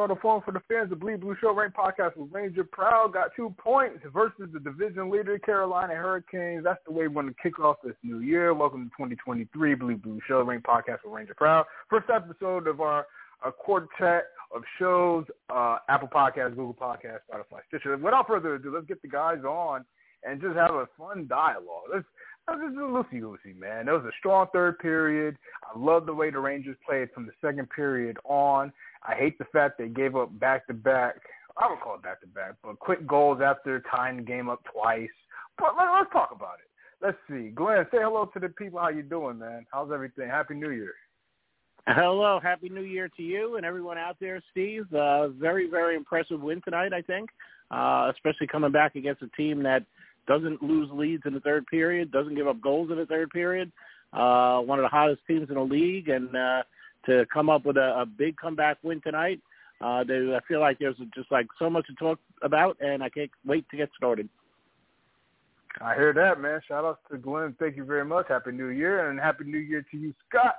[0.00, 0.88] On the phone for the fans.
[0.88, 3.12] The Bleed Blue Show Rink Podcast with Ranger Proud.
[3.12, 6.64] Got two points versus the division leader, Carolina Hurricanes.
[6.64, 8.54] That's the way we want to kick off this new year.
[8.54, 11.66] Welcome to 2023 Bleed Blue Show Rink Podcast with Ranger Proud.
[11.90, 13.04] First episode of our,
[13.42, 17.94] our quartet of shows, uh, Apple Podcasts, Google Podcasts, Spotify, Stitcher.
[17.98, 19.84] Without further ado, let's get the guys on
[20.24, 21.90] and just have a fun dialogue.
[21.92, 22.06] Let's
[22.48, 23.86] this is loosey goosey, man.
[23.86, 25.36] It was a strong third period.
[25.62, 28.72] I love the way the Rangers played from the second period on.
[29.02, 31.16] I hate the fact they gave up back to back.
[31.56, 34.62] I would call it back to back, but quick goals after tying the game up
[34.72, 35.08] twice.
[35.58, 36.70] But let, us talk about it.
[37.04, 37.86] Let's see, Glenn.
[37.90, 38.78] Say hello to the people.
[38.78, 39.66] How you doing, man?
[39.72, 40.28] How's everything?
[40.28, 40.94] Happy New Year.
[41.86, 44.84] Hello, happy New Year to you and everyone out there, Steve.
[44.92, 47.30] Uh, very, very impressive win tonight, I think,
[47.70, 49.84] uh, especially coming back against a team that
[50.28, 53.72] doesn't lose leads in the third period, doesn't give up goals in the third period.
[54.12, 56.62] Uh, one of the hottest teams in the league, and uh,
[57.06, 59.40] to come up with a, a big comeback win tonight.
[59.80, 63.08] Uh, they, I feel like there's just like so much to talk about, and I
[63.08, 64.28] can't wait to get started.
[65.80, 66.60] I hear that, man.
[66.66, 67.54] Shout out to Glenn.
[67.58, 68.26] Thank you very much.
[68.28, 70.56] Happy New Year, and Happy New Year to you, Scott,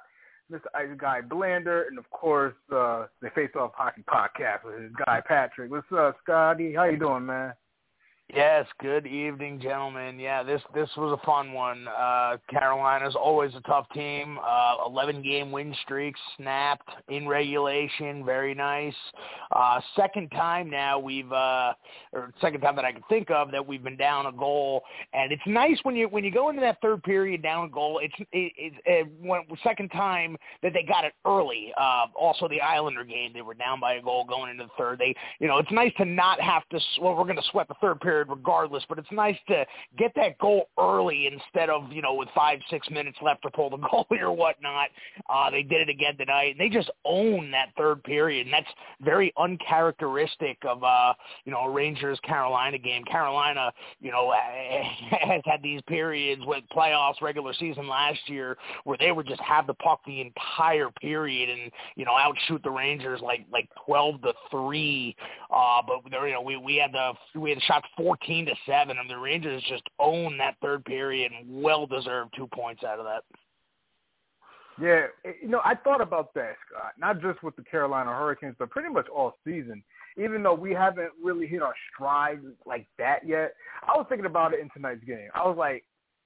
[0.52, 0.66] Mr.
[0.74, 5.22] Ice Guy Blander, and of course uh, the Face Off Hockey Podcast with his guy
[5.26, 5.70] Patrick.
[5.70, 6.74] What's up, Scotty?
[6.74, 7.54] How you doing, man?
[8.34, 10.18] Yes, good evening, gentlemen.
[10.18, 11.86] Yeah, this this was a fun one.
[11.90, 14.40] Uh, Carolina's always a tough team.
[14.42, 18.24] Uh, 11 game win streak snapped in regulation.
[18.24, 18.96] Very nice.
[19.52, 21.74] Uh, second time now we've, uh,
[22.14, 24.84] or second time that I can think of that we've been down a goal.
[25.14, 28.00] And it's nice when you when you go into that third period down a goal.
[28.02, 31.74] It's it, it, when, second time that they got it early.
[31.78, 35.00] Uh, also the Islander game, they were down by a goal going into the third.
[35.00, 36.80] They, you know, it's nice to not have to.
[37.02, 38.84] Well, we're going to sweat the third period regardless.
[38.88, 39.66] But it's nice to
[39.98, 43.70] get that goal early instead of you know with five six minutes left to pull
[43.70, 44.90] the goalie or whatnot.
[45.30, 46.52] Uh, they did it again tonight.
[46.52, 48.68] And they just own that third period, and that's
[49.02, 51.14] very uncharacteristic of uh,
[51.46, 53.04] you know a Rangers Carolina game.
[53.06, 54.34] Carolina, you know,
[55.12, 59.68] has had these periods with playoffs, regular season last year where they would just have
[59.68, 64.34] the puck the entire period and you know outshoot the Rangers like like twelve to
[64.50, 65.16] three.
[65.54, 68.98] Uh, but you know we we had the we had shot four 14 to 7
[68.98, 73.06] and the Rangers just own that third period and well deserved 2 points out of
[73.06, 73.24] that.
[74.82, 78.56] Yeah, eh, you know, I thought about that, Scott, not just with the Carolina Hurricanes,
[78.58, 79.84] but pretty much all season.
[80.18, 83.54] Even though we haven't really hit our stride like that yet,
[83.88, 85.30] I was thinking about it in tonight's game.
[85.36, 85.86] I was like,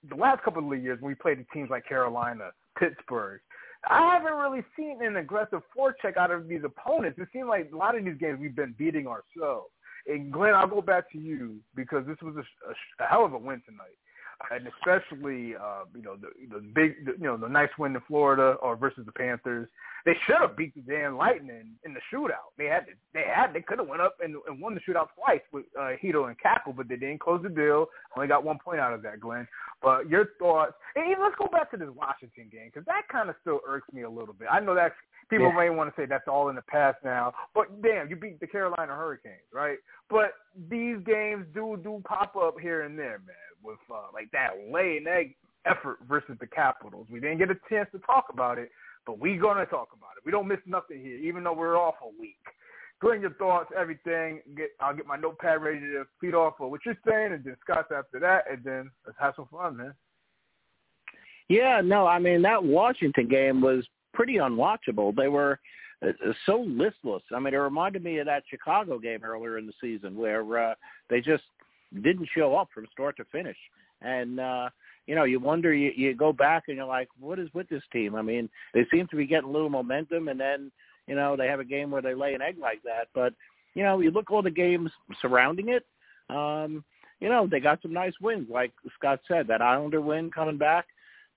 [0.09, 3.41] the last couple of years when we played the teams like Carolina, Pittsburgh,
[3.87, 7.19] I haven't really seen an aggressive forecheck out of these opponents.
[7.19, 9.69] It seemed like a lot of these games we've been beating ourselves.
[10.07, 13.37] And Glenn, I'll go back to you because this was a, a, hell of a
[13.37, 13.97] win tonight,
[14.51, 18.01] and especially uh, you know the, the big the, you know the nice win in
[18.07, 19.67] Florida or versus the Panthers.
[20.05, 22.53] They should have beat the damn Lightning in the shootout.
[22.59, 25.07] They had to, they had they could have went up and, and won the shootout
[25.15, 27.87] twice with uh, Chytil and Kakko, but they didn't close the deal.
[28.15, 29.47] Only got one point out of that, Glenn.
[29.81, 30.73] But your thoughts?
[30.95, 33.91] And even let's go back to this Washington game because that kind of still irks
[33.91, 34.47] me a little bit.
[34.51, 34.93] I know that's
[35.29, 35.57] people yeah.
[35.57, 38.47] may want to say that's all in the past now, but damn, you beat the
[38.47, 39.77] Carolina Hurricanes, right?
[40.09, 40.33] But
[40.69, 45.07] these games do do pop up here and there, man, with uh, like that laying
[45.07, 45.35] egg
[45.65, 47.07] effort versus the Capitals.
[47.09, 48.69] We didn't get a chance to talk about it,
[49.05, 50.25] but we're gonna talk about it.
[50.25, 52.37] We don't miss nothing here, even though we're off a week.
[53.01, 54.41] Go your thoughts, everything.
[54.55, 57.91] Get I'll get my notepad ready to feed off of what you're saying, and Scott's
[57.95, 59.93] after that, and then let's have some fun, man.
[61.47, 65.15] Yeah, no, I mean that Washington game was pretty unwatchable.
[65.15, 65.59] They were
[66.01, 66.11] uh,
[66.45, 67.23] so listless.
[67.33, 70.75] I mean, it reminded me of that Chicago game earlier in the season where uh,
[71.09, 71.43] they just
[72.01, 73.57] didn't show up from start to finish.
[74.01, 74.69] And uh,
[75.07, 77.83] you know, you wonder, you, you go back and you're like, what is with this
[77.91, 78.15] team?
[78.15, 80.71] I mean, they seem to be getting a little momentum, and then
[81.07, 83.07] you know they have a game where they lay an egg like that.
[83.13, 83.33] But
[83.73, 84.89] you know, you look all the games
[85.21, 85.85] surrounding it.
[86.29, 86.83] Um,
[87.19, 90.85] you know, they got some nice wins, like Scott said, that Islander win coming back.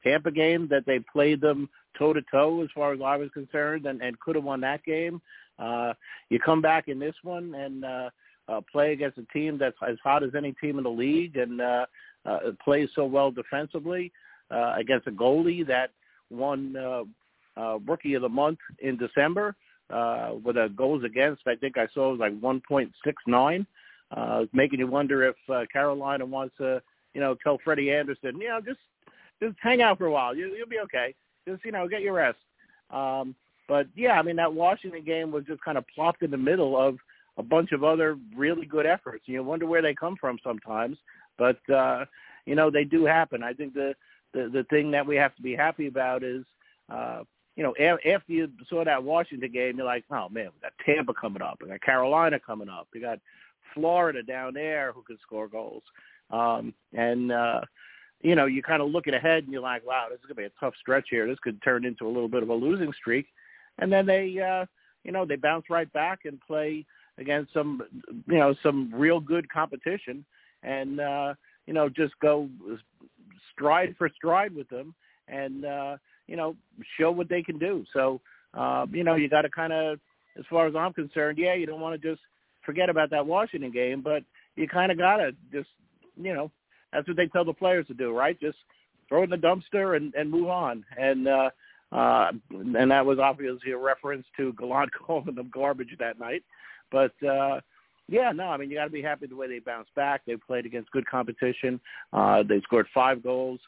[0.02, 1.68] Tampa game that they played them
[1.98, 4.84] toe to toe as far as I was concerned, and, and could have won that
[4.84, 5.20] game.
[5.58, 5.92] Uh,
[6.30, 8.10] you come back in this one and uh,
[8.48, 11.60] uh, play against a team that's as hot as any team in the league, and
[11.60, 11.86] uh,
[12.28, 14.12] uh, plays so well defensively
[14.50, 15.90] uh, against a goalie that
[16.30, 17.02] won uh,
[17.60, 19.54] uh, Rookie of the Month in December
[19.90, 21.42] uh, with a goals against.
[21.46, 23.66] I think I saw it was like 1.69.
[24.16, 26.80] uh, making you wonder if uh, Carolina wants to,
[27.14, 28.80] you know, tell Freddie Andersen, you know, just
[29.40, 30.34] just hang out for a while.
[30.34, 31.14] You, you'll be okay.
[31.46, 32.38] Just you know, get your rest.
[32.90, 33.34] Um,
[33.68, 36.76] but yeah, I mean that Washington game was just kind of plopped in the middle
[36.76, 36.96] of
[37.36, 39.24] a bunch of other really good efforts.
[39.26, 40.96] You wonder where they come from sometimes,
[41.38, 42.04] but uh,
[42.46, 43.42] you know they do happen.
[43.42, 43.94] I think the
[44.34, 46.44] the the thing that we have to be happy about is.
[46.90, 47.22] Uh,
[47.54, 51.12] you know, after you saw that Washington game, you're like, oh man, we got Tampa
[51.12, 53.18] coming up, we got Carolina coming up, we got
[53.74, 55.82] Florida down there who can score goals,
[56.30, 57.62] um, and uh,
[58.20, 60.44] you know, you kind of looking ahead and you're like, wow, this is gonna be
[60.44, 61.26] a tough stretch here.
[61.26, 63.26] This could turn into a little bit of a losing streak,
[63.78, 64.66] and then they, uh,
[65.02, 66.86] you know, they bounce right back and play
[67.18, 67.82] against some,
[68.26, 70.24] you know, some real good competition,
[70.62, 71.34] and uh,
[71.66, 72.48] you know, just go
[73.52, 74.94] stride for stride with them,
[75.28, 75.96] and uh,
[76.28, 76.54] you know,
[77.00, 77.84] show what they can do.
[77.92, 78.20] So,
[78.54, 79.98] uh, you know, you got to kind of,
[80.38, 82.20] as far as I'm concerned, yeah, you don't want to just
[82.64, 84.22] forget about that Washington game, but
[84.54, 85.68] you kind of got to just,
[86.16, 86.50] you know,
[86.92, 88.38] that's what they tell the players to do, right?
[88.38, 88.58] Just
[89.08, 90.84] throw it in the dumpster and, and move on.
[90.96, 91.50] And, uh,
[91.90, 96.44] uh, and that was obviously a reference to Gallant calling them garbage that night.
[96.92, 97.60] But, uh,
[98.08, 100.22] yeah, no, I mean, you got to be happy the way they bounced back.
[100.26, 101.80] They played against good competition.
[102.12, 103.60] Uh, they scored five goals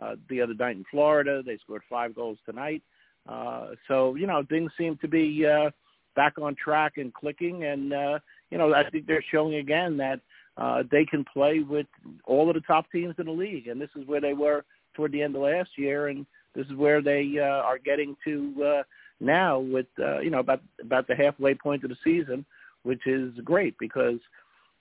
[0.00, 1.42] uh, the other night in Florida.
[1.44, 2.82] They scored five goals tonight.
[3.28, 5.70] Uh, so you know things seem to be uh,
[6.16, 8.18] back on track and clicking, and uh,
[8.50, 10.20] you know I think they're showing again that
[10.56, 11.86] uh, they can play with
[12.24, 14.64] all of the top teams in the league, and this is where they were
[14.94, 18.64] toward the end of last year, and this is where they uh, are getting to
[18.64, 18.82] uh,
[19.20, 22.44] now with uh, you know about about the halfway point of the season,
[22.82, 24.18] which is great because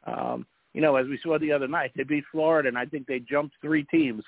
[0.06, 3.08] um, you know as we saw the other night they beat Florida, and I think
[3.08, 4.24] they jumped three teams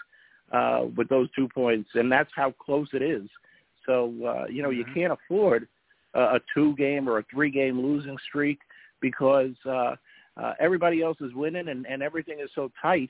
[0.52, 3.28] uh, with those two points, and that's how close it is.
[3.86, 4.78] So uh, you know mm-hmm.
[4.80, 5.68] you can't afford
[6.14, 8.60] a, a two-game or a three-game losing streak
[9.02, 9.96] because uh,
[10.38, 13.10] uh, everybody else is winning and, and everything is so tight.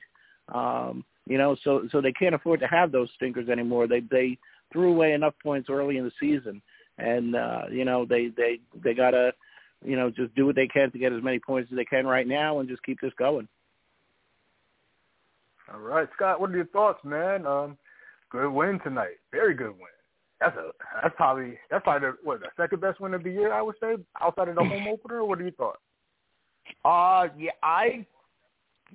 [0.52, 3.86] Um, you know, so so they can't afford to have those stinkers anymore.
[3.86, 4.38] They they
[4.72, 6.60] threw away enough points early in the season,
[6.98, 9.32] and uh, you know they they they gotta
[9.84, 12.06] you know just do what they can to get as many points as they can
[12.06, 13.48] right now and just keep this going.
[15.72, 17.46] All right, Scott, what are your thoughts, man?
[17.46, 17.78] Um,
[18.30, 19.16] good win tonight.
[19.30, 19.86] Very good win.
[20.40, 20.70] That's a
[21.02, 23.76] that's probably that's probably the, what the second best win of the year, I would
[23.80, 25.24] say, outside of the home opener.
[25.24, 25.78] What do you thought?
[26.84, 28.06] Uh, yeah, I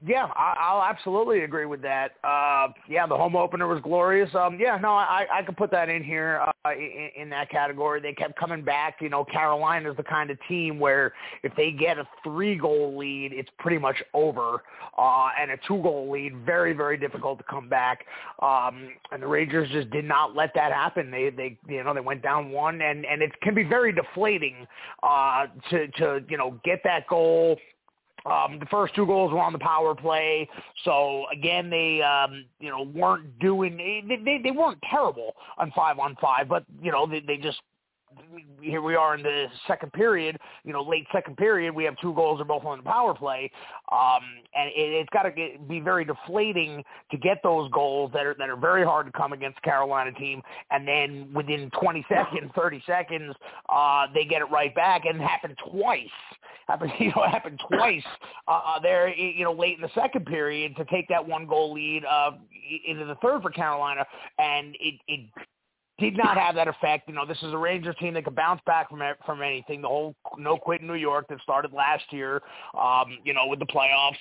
[0.06, 2.12] yeah, I, will absolutely agree with that.
[2.24, 4.30] Uh, yeah, the home opener was glorious.
[4.36, 8.00] Um, yeah, no, I, I could put that in here uh, in, in that category.
[8.00, 8.98] They kept coming back.
[9.02, 13.32] You know, Carolina is the kind of team where if they get a three-goal lead,
[13.34, 14.62] it's pretty much over,
[15.00, 18.06] uh, and a two-goal lead, very, very difficult to come back.
[18.42, 21.10] Um, and the Rangers just did not let that happen.
[21.10, 24.68] They, they, you know, they went down one, and and it can be very deflating
[25.02, 27.58] uh, to to you know get that goal
[28.26, 30.50] um, the first two goals were on the power play,
[30.84, 36.00] so again they um, you know weren't doing they, they they weren't terrible on five
[36.00, 37.60] on five, but you know they they just
[38.62, 42.14] here we are in the second period, you know, late second period, we have two
[42.14, 43.52] goals are both on the power play,
[43.92, 44.22] um,
[44.56, 45.32] and it, it's got to
[45.68, 49.34] be very deflating to get those goals that are that are very hard to come
[49.34, 53.36] against Carolina team, and then within 20 seconds, 30 seconds,
[53.70, 56.08] uh, they get it right back, and happened twice.
[56.68, 58.04] Happened, you know, happened twice
[58.48, 61.74] uh, uh there, you know, late in the second period to take that one goal
[61.74, 62.32] lead uh,
[62.88, 64.06] into the third for Carolina,
[64.40, 65.22] and it it
[66.00, 67.08] did not have that effect.
[67.08, 69.82] You know, this is a Rangers team that could bounce back from from anything.
[69.82, 72.42] The whole no quit in New York that started last year,
[72.80, 74.18] um, you know, with the playoffs,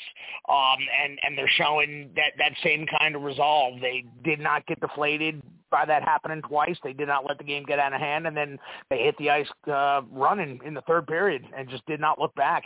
[0.48, 3.80] um, and and they're showing that that same kind of resolve.
[3.80, 6.76] They did not get deflated by that happening twice.
[6.82, 9.30] They did not let the game get out of hand, and then they hit the
[9.30, 12.64] ice uh, running in the third period and just did not look back.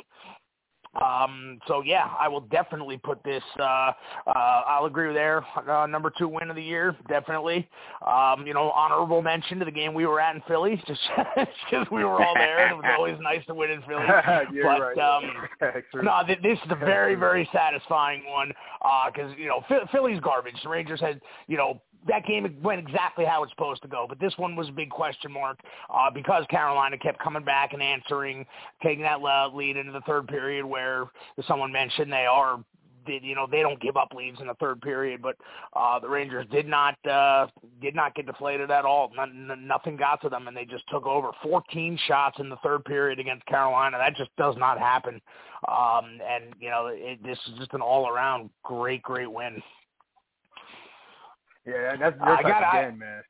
[0.95, 3.43] Um, so yeah, I will definitely put this.
[3.59, 3.93] Uh,
[4.27, 4.33] uh,
[4.67, 5.45] I'll agree with there.
[5.69, 7.69] Uh, number two win of the year, definitely.
[8.05, 11.01] Um, you know, honorable mention to the game we were at in Philly, just
[11.37, 12.67] because we were all there.
[12.67, 14.05] And it was always nice to win in Philly.
[14.07, 14.99] but right.
[14.99, 15.23] um,
[16.03, 18.49] no, this is a very very satisfying one
[19.13, 20.57] because uh, you know Philly's garbage.
[20.63, 24.07] The Rangers had you know that game went exactly how it's supposed to go.
[24.09, 25.59] But this one was a big question mark
[25.91, 28.47] uh, because Carolina kept coming back and answering,
[28.83, 29.21] taking that
[29.55, 30.80] lead into the third period where,
[31.39, 32.61] as someone mentioned, they are
[33.07, 35.37] did you know they don't give up leads in the third period, but
[35.75, 37.47] uh, the Rangers did not uh,
[37.81, 39.11] did not get deflated at all.
[39.59, 43.19] Nothing got to them, and they just took over 14 shots in the third period
[43.19, 43.99] against Carolina.
[43.99, 45.21] That just does not happen.
[45.69, 49.63] Um, and you know it, this is just an all around great great win.
[51.67, 53.23] Yeah, that's your uh, again, man.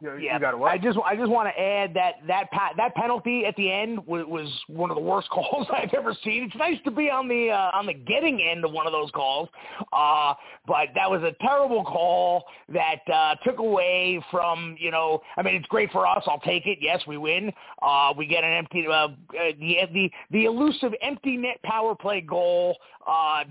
[0.00, 0.64] You, yeah, you?
[0.64, 4.06] I just I just want to add that that pa- that penalty at the end
[4.06, 6.44] was, was one of the worst calls I've ever seen.
[6.44, 9.10] It's nice to be on the uh, on the getting end of one of those
[9.12, 9.48] calls,
[9.94, 10.34] uh,
[10.66, 15.22] but that was a terrible call that uh, took away from you know.
[15.38, 16.22] I mean, it's great for us.
[16.26, 16.78] I'll take it.
[16.82, 17.50] Yes, we win.
[17.80, 22.20] Uh, we get an empty uh, uh, the the the elusive empty net power play
[22.20, 22.76] goal.
[23.06, 23.44] Uh,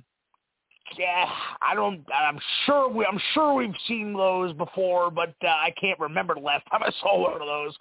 [0.97, 1.25] yeah,
[1.61, 2.05] I don't.
[2.13, 3.05] I'm sure we.
[3.05, 6.91] I'm sure we've seen those before, but uh, I can't remember the last time I
[7.01, 7.75] saw one of those.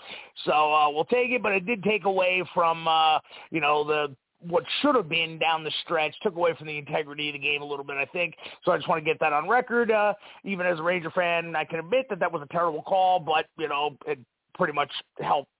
[0.44, 3.18] So uh, we'll take it, but it did take away from uh,
[3.50, 7.28] you know the what should have been down the stretch, took away from the integrity
[7.28, 8.34] of the game a little bit, I think.
[8.64, 9.90] So I just want to get that on record.
[9.90, 10.12] Uh,
[10.44, 13.46] even as a Ranger fan, I can admit that that was a terrible call, but
[13.58, 14.18] you know it
[14.54, 15.50] pretty much helped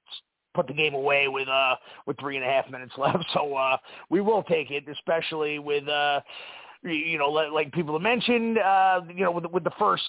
[0.55, 1.75] put the game away with uh
[2.07, 3.25] with three and a half minutes left.
[3.35, 3.77] So uh
[4.09, 6.21] we will take it, especially with uh
[6.85, 10.03] you know, like people have mentioned, uh, you know, with, with the first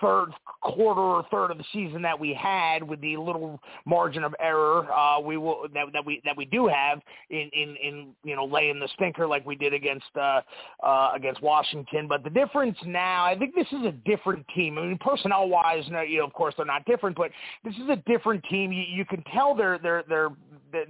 [0.00, 0.28] third
[0.60, 4.92] quarter or third of the season that we had with the little margin of error
[4.92, 8.44] uh we will that that we that we do have in in in you know
[8.44, 10.40] laying the stinker like we did against uh
[10.82, 12.06] uh against Washington.
[12.08, 14.78] But the difference now I think this is a different team.
[14.78, 17.30] I mean personnel wise you know of course they're not different but
[17.64, 18.72] this is a different team.
[18.72, 20.28] You, you can tell they're they're they're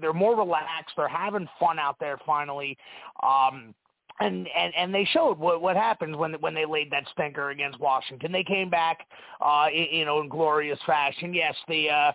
[0.01, 0.95] they're more relaxed.
[0.97, 2.77] They're having fun out there finally.
[3.23, 3.75] Um
[4.21, 7.79] and and and they showed what what happens when when they laid that stinker against
[7.81, 8.33] Washington.
[8.33, 9.07] They came back,
[9.41, 11.35] uh, in, you know, in glorious fashion.
[11.35, 12.13] Yes, the uh,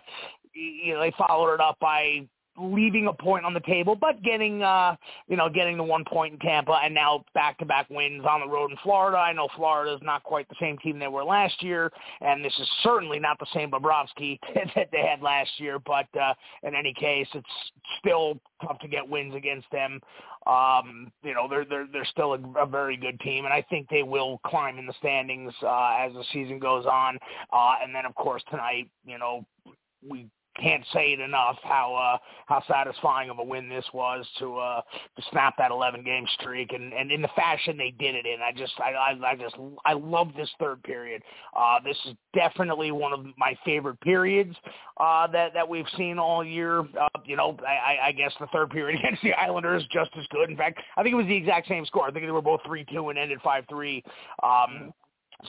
[0.52, 2.26] you know they followed it up by
[2.58, 4.96] leaving a point on the table, but getting uh,
[5.28, 8.40] you know getting the one point in Tampa, and now back to back wins on
[8.40, 9.18] the road in Florida.
[9.18, 11.90] I know Florida is not quite the same team they were last year,
[12.20, 14.38] and this is certainly not the same Bobrovsky
[14.74, 15.78] that they had last year.
[15.78, 17.46] But uh, in any case, it's
[17.98, 20.00] still tough to get wins against them.
[20.46, 23.88] Um, you know, they're they're they're still a, a very good team, and I think
[23.88, 27.18] they will climb in the standings uh, as the season goes on.
[27.52, 29.46] Uh, and then, of course, tonight, you know,
[30.06, 30.28] we
[30.60, 34.80] can't say it enough how uh, how satisfying of a win this was to uh,
[35.16, 38.40] to snap that 11 game streak and, and in the fashion they did it in.
[38.42, 41.22] I just I, I, just I love this third period.
[41.56, 44.54] Uh, this is definitely one of my favorite periods
[44.98, 46.80] uh, that that we've seen all year.
[46.80, 50.50] Uh, you know, I, I guess the third period against the Islanders just as good.
[50.50, 52.06] In fact, I think it was the exact same score.
[52.06, 54.04] I think they were both three two and ended five three.
[54.42, 54.92] Um,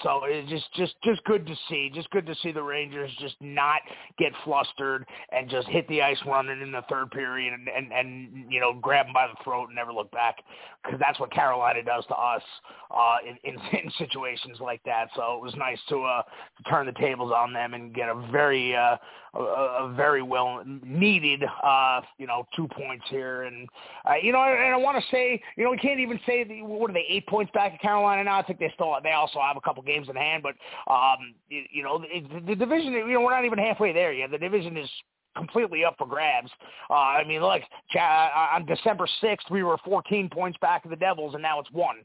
[0.01, 1.91] so it's just just just good to see.
[1.93, 3.81] Just good to see the Rangers just not
[4.17, 8.51] get flustered and just hit the ice running in the third period and and, and
[8.51, 10.37] you know grab them by the throat and never look back
[10.83, 12.41] because that's what Carolina does to us
[12.89, 15.09] uh, in, in in situations like that.
[15.15, 16.23] So it was nice to uh
[16.67, 18.97] turn the tables on them and get a very uh
[19.33, 23.43] a, a very well needed, uh, you know, two points here.
[23.43, 23.67] And,
[24.07, 26.61] uh, you know, and I want to say, you know, we can't even say, the,
[26.61, 28.39] what are they, eight points back at Carolina now?
[28.39, 30.55] I think they still, they also have a couple games in hand, but,
[30.91, 34.31] um, you, you know, the, the division, you know, we're not even halfway there yet.
[34.31, 34.89] The division is
[35.35, 36.49] completely up for grabs.
[36.89, 37.61] Uh, I mean, look,
[37.95, 41.71] uh, on December 6th, we were 14 points back of the Devils, and now it's
[41.71, 41.97] one.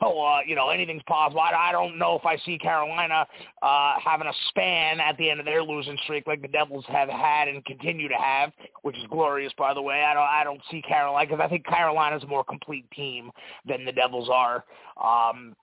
[0.00, 1.40] So, uh, you know, anything's possible.
[1.40, 3.26] I, I don't know if I see Carolina
[3.62, 7.08] uh, having a span at the end of their losing streak like the Devils have
[7.08, 10.04] had and continue to have, which is glorious, by the way.
[10.04, 13.30] I don't, I don't see Carolina because I think Carolina's a more complete team
[13.66, 14.64] than the Devils are.
[15.02, 15.54] Um,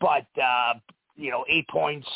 [0.00, 0.74] but uh,
[1.16, 2.06] you know, eight points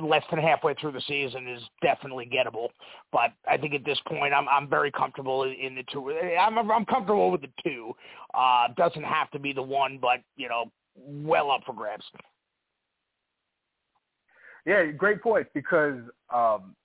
[0.00, 2.68] less than halfway through the season is definitely gettable.
[3.12, 6.10] But I think at this point, I'm I'm very comfortable in the two.
[6.38, 7.94] I'm I'm comfortable with the two.
[8.34, 12.04] Uh, doesn't have to be the one, but you know, well up for grabs.
[14.64, 15.98] Yeah, great point because
[16.32, 16.76] um,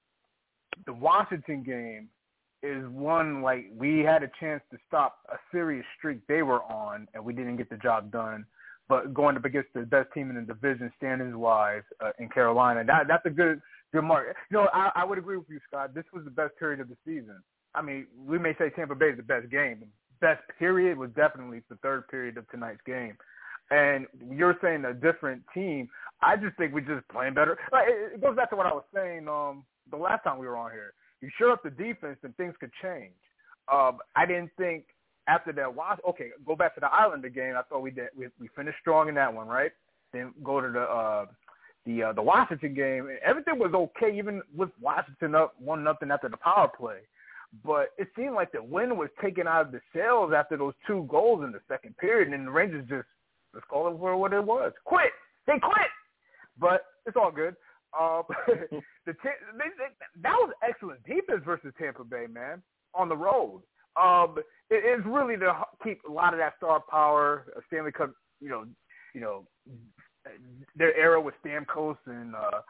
[0.86, 2.10] the Washington game
[2.64, 7.08] is one like we had a chance to stop a serious streak they were on,
[7.14, 8.46] and we didn't get the job done
[8.90, 12.84] but going up against the best team in the division standings wise uh, in Carolina,
[12.86, 13.62] that that's a good
[13.94, 14.36] good mark.
[14.50, 15.94] You know, I, I would agree with you, Scott.
[15.94, 17.42] This was the best period of the season.
[17.76, 19.84] I mean, we may say Tampa Bay is the best game.
[20.20, 23.16] Best period was definitely the third period of tonight's game.
[23.70, 25.90] And you're saying a different team.
[26.22, 27.58] I just think we're just playing better.
[27.74, 30.72] It goes back to what I was saying um, the last time we were on
[30.72, 30.94] here.
[31.22, 33.14] You shore up the defense, and things could change.
[33.72, 34.86] Um, I didn't think
[35.28, 37.56] after that watch, okay, go back to the Islander game.
[37.58, 39.72] I thought we did we, we finished strong in that one, right?
[40.14, 41.26] Then go to the uh,
[41.86, 43.10] the uh, the Washington game.
[43.24, 47.00] Everything was okay, even with Washington up one nothing after the power play.
[47.64, 51.06] But it seemed like the wind was taken out of the sails after those two
[51.10, 53.08] goals in the second period, and the Rangers just
[53.54, 55.12] let's call it for what it was, quit.
[55.46, 55.88] They quit.
[56.60, 57.56] But it's all good.
[57.98, 59.90] Uh, the they, they,
[60.22, 62.62] that was excellent defense versus Tampa Bay, man,
[62.94, 63.62] on the road.
[64.00, 64.38] Um,
[64.70, 68.12] it is really to keep a lot of that star power, uh, Stanley Cup,
[68.42, 68.66] you know,
[69.14, 69.44] you know,
[70.76, 72.62] their era with Stamkos and uh,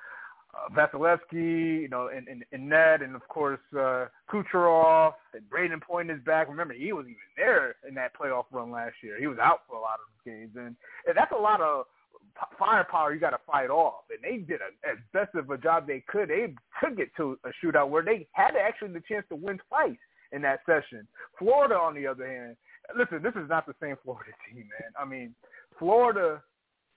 [0.53, 5.81] uh, Vasilevskiy, you know, and, and, and Ned, and of course uh, Kucherov and Brayden
[5.81, 6.47] Point is back.
[6.49, 9.19] Remember, he was even there in that playoff run last year.
[9.19, 10.75] He was out for a lot of games, and,
[11.07, 11.85] and that's a lot of
[12.57, 14.03] firepower you got to fight off.
[14.11, 16.29] And they did a, as best of a job they could.
[16.29, 16.53] They
[16.83, 19.97] took it to a shootout where they had actually the chance to win twice
[20.31, 21.07] in that session.
[21.37, 22.55] Florida, on the other hand,
[22.97, 24.91] listen, this is not the same Florida team, man.
[24.99, 25.33] I mean,
[25.79, 26.41] Florida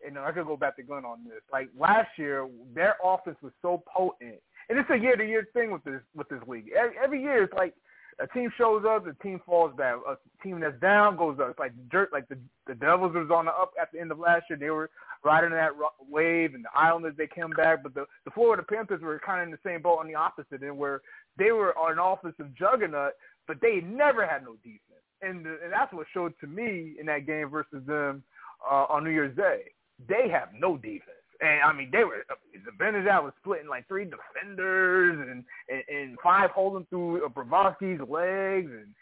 [0.06, 1.42] and I could go back to Glenn on this.
[1.52, 6.00] Like last year, their offense was so potent, and it's a year-to-year thing with this
[6.14, 6.70] with this league.
[6.76, 7.74] Every, every year, it's like
[8.22, 9.96] a team shows up, the team falls back.
[10.08, 11.50] A team that's down goes up.
[11.50, 12.12] It's like dirt.
[12.12, 14.58] Like the the Devils was on the up at the end of last year.
[14.58, 14.90] They were
[15.24, 15.72] riding that
[16.08, 17.82] wave, and the Islanders they came back.
[17.82, 20.62] But the the Florida Panthers were kind of in the same boat on the opposite
[20.62, 21.00] end, where
[21.38, 23.12] they were on an offensive juggernaut,
[23.46, 24.80] but they never had no defense.
[25.22, 28.22] And the, and that's what showed to me in that game versus them
[28.70, 29.62] uh, on New Year's Day
[30.08, 31.19] they have no defense.
[31.40, 36.18] And I mean, they were the out was splitting like three defenders and and, and
[36.22, 38.92] five holding through Bobrovsky's legs, and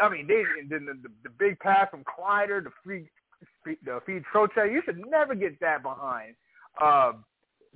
[0.00, 3.08] I mean, they and then the, the, the big pass from Kreider, the free
[3.84, 4.72] the feed Trocheck.
[4.72, 6.34] You should never get that behind
[6.80, 7.12] uh,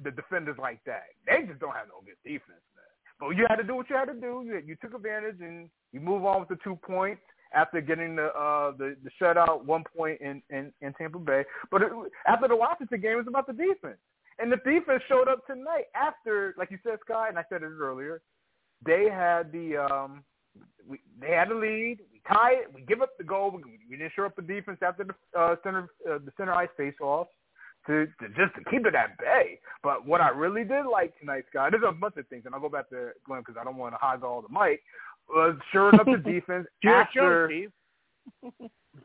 [0.02, 1.04] the defenders like that.
[1.26, 2.85] They just don't have no good defense, man.
[3.18, 4.44] But you had to do what you had to do.
[4.47, 7.23] You, you took advantage and you move on with the two points
[7.54, 11.44] after getting the uh, the, the shutout one point in, in, in Tampa Bay.
[11.70, 11.92] But it,
[12.26, 13.99] after the Washington game, it was about the defense.
[14.38, 17.66] And the defense showed up tonight after, like you said, Sky, and I said it
[17.66, 18.20] earlier,
[18.84, 20.25] they had the um,
[20.88, 21.99] we, they had the lead.
[22.12, 22.75] We tie it.
[22.75, 23.52] We give up the goal.
[23.54, 26.68] We, we didn't show up the defense after the uh, center uh, the center ice
[26.76, 27.28] face off
[27.87, 29.61] to, to just to keep it at bay.
[29.82, 32.61] But what I really did like tonight, Scott, there's a bunch of things, and I'll
[32.61, 34.80] go back to Glenn because I don't want to hog all the mic
[35.28, 37.50] was shoring up the defense after.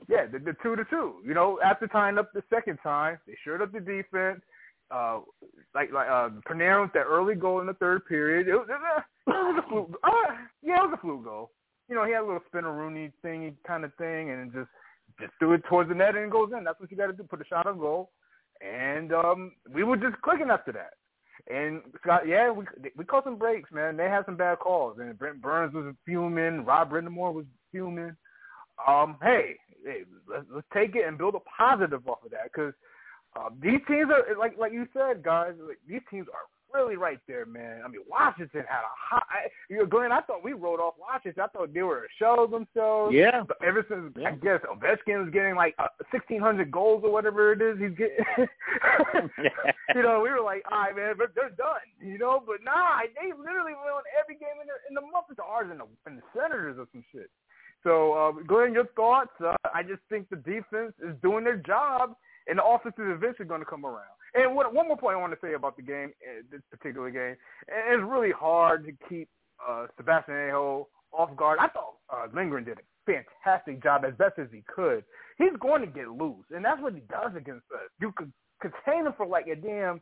[0.08, 1.16] yeah, the, the two to two.
[1.26, 4.42] You know, after tying up the second time, they shored up the defense.
[4.92, 5.20] Uh,
[5.76, 8.48] like like uh, Panarin with that early goal in the third period.
[8.48, 10.00] It was, it was, a, it was a fluke.
[10.04, 10.34] Uh,
[10.64, 11.52] yeah, it was a fluke goal.
[11.88, 14.70] You know, he had a little Rooney thingy kind of thing, and just
[15.20, 16.64] just threw it towards the net and it goes in.
[16.64, 17.24] That's what you got to do.
[17.24, 18.12] Put a shot on goal.
[18.62, 20.94] And um, we were just clicking after that.
[21.50, 23.98] And Scott, yeah, we we caught some breaks, man.
[23.98, 26.64] They had some bad calls, and Brent Burns was fuming.
[26.64, 28.16] Rob Brind'Amour was fuming.
[28.88, 32.74] Um, hey, hey, let's, let's take it and build a positive off of that because
[33.36, 35.54] uh, these teams are like like you said, guys.
[35.68, 37.82] Like, these teams are really right there, man.
[37.84, 39.50] I mean, Washington had a high.
[39.70, 41.44] You know, Glenn, I thought we wrote off Washington.
[41.44, 43.14] I thought they were a show themselves.
[43.14, 43.44] Yeah.
[43.48, 44.30] But ever since yeah.
[44.30, 47.98] I guess Ovechkin was getting like uh, sixteen hundred goals or whatever it is, he's
[47.98, 48.26] getting.
[49.96, 51.86] you know, we were like, all right, man, but they're done.
[52.02, 55.28] You know, but nah, they literally won every game in the in the month.
[55.30, 57.30] It's ours and the and the Senators or some shit.
[57.84, 59.32] So, uh, Glenn, your thoughts?
[59.44, 62.16] Uh, I just think the defense is doing their job,
[62.50, 64.16] and the offense is eventually going to come around.
[64.34, 67.10] And what, one more point I want to say about the game, uh, this particular
[67.10, 67.36] game,
[67.68, 69.30] it's really hard to keep
[69.68, 71.60] uh, Sebastian Aho off guard.
[71.60, 75.04] I thought uh, Lindgren did a fantastic job as best as he could.
[75.38, 77.90] He's going to get loose, and that's what he does against us.
[78.00, 78.32] You could
[78.62, 80.02] contain him for like a damn,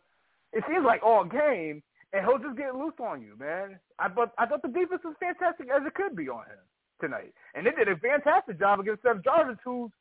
[0.52, 1.82] it seems like all game,
[2.14, 3.80] and he'll just get loose on you, man.
[4.00, 6.64] I but I thought the defense was fantastic as it could be on him
[7.00, 9.92] tonight, and they did a fantastic job against Seth Jarvis, who's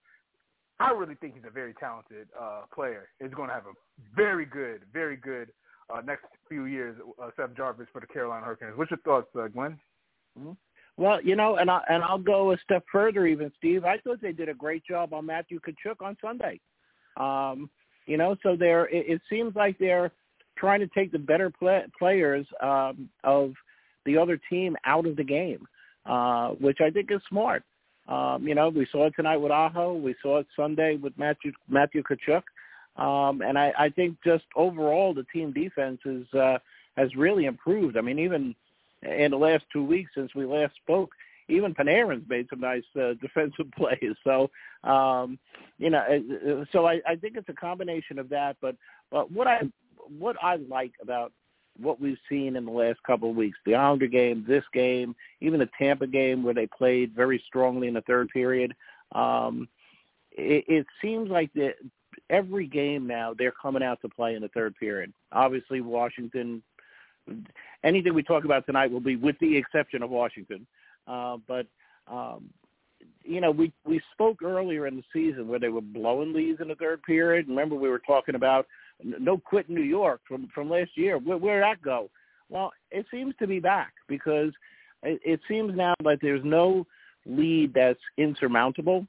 [0.78, 3.08] I really think he's a very talented uh, player.
[3.20, 5.48] He's going to have a very good, very good
[5.88, 6.96] uh, next few years.
[7.22, 8.76] Uh, Seth Jarvis for the Carolina Hurricanes.
[8.76, 9.78] What's your thoughts, uh, Glenn?
[10.38, 10.52] Mm-hmm.
[10.98, 13.84] Well, you know, and I and I'll go a step further, even Steve.
[13.84, 16.58] I thought they did a great job on Matthew Tkachuk on Sunday.
[17.18, 17.68] Um,
[18.06, 20.10] you know, so they're it, it seems like they're
[20.56, 23.52] trying to take the better play, players um, of
[24.06, 25.66] the other team out of the game,
[26.06, 27.62] uh, which I think is smart.
[28.08, 29.94] Um, you know, we saw it tonight with Aho.
[29.94, 32.42] We saw it Sunday with Matthew Matthew Tkachuk.
[32.96, 36.58] Um, and I, I think just overall the team defense is uh,
[36.96, 37.96] has really improved.
[37.96, 38.54] I mean, even
[39.02, 41.10] in the last two weeks since we last spoke,
[41.48, 44.14] even Panarin's made some nice uh, defensive plays.
[44.24, 44.50] So,
[44.88, 45.38] um,
[45.78, 48.56] you know, so I, I think it's a combination of that.
[48.60, 48.76] But
[49.10, 49.62] but what I
[50.18, 51.32] what I like about
[51.80, 55.60] what we've seen in the last couple of weeks, the Islander game, this game, even
[55.60, 58.74] the Tampa game where they played very strongly in the third period.
[59.12, 59.68] Um,
[60.32, 61.74] it, it seems like that
[62.30, 65.12] every game now they're coming out to play in the third period.
[65.32, 66.62] Obviously, Washington.
[67.82, 70.64] Anything we talk about tonight will be with the exception of Washington,
[71.08, 71.66] uh, but
[72.06, 72.50] um,
[73.24, 76.68] you know, we we spoke earlier in the season where they were blowing leads in
[76.68, 77.48] the third period.
[77.48, 78.66] Remember, we were talking about
[79.02, 81.18] no quit in New York from from last year.
[81.18, 82.10] Where where that go?
[82.48, 84.52] Well, it seems to be back because
[85.02, 86.86] it, it seems now that there's no
[87.26, 89.06] lead that's insurmountable.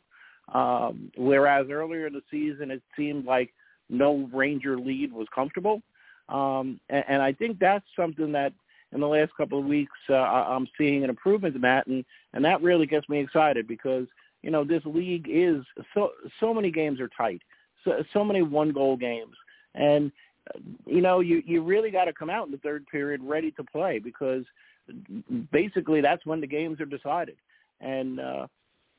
[0.53, 3.53] Um, whereas earlier in the season, it seemed like
[3.89, 5.81] no Ranger lead was comfortable.
[6.29, 8.53] Um, and, and I think that's something that
[8.93, 12.43] in the last couple of weeks uh, I'm seeing an improvement in that, and and
[12.45, 14.07] that really gets me excited because
[14.41, 17.41] you know this league is so so many games are tight,
[17.83, 19.35] so so many one goal games,
[19.77, 20.11] and
[20.85, 23.63] you know you you really got to come out in the third period ready to
[23.63, 24.43] play because
[25.51, 27.37] basically that's when the games are decided,
[27.79, 28.47] and uh,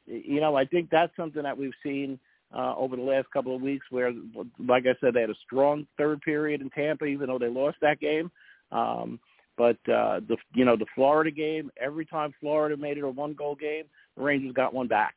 [0.07, 2.19] you know I think that's something that we've seen
[2.55, 4.12] uh, over the last couple of weeks where,
[4.59, 7.77] like I said, they had a strong third period in Tampa, even though they lost
[7.83, 8.31] that game.
[8.73, 9.21] Um,
[9.57, 13.35] but uh, the you know the Florida game, every time Florida made it a one
[13.35, 13.85] goal game,
[14.17, 15.14] the Rangers got one back.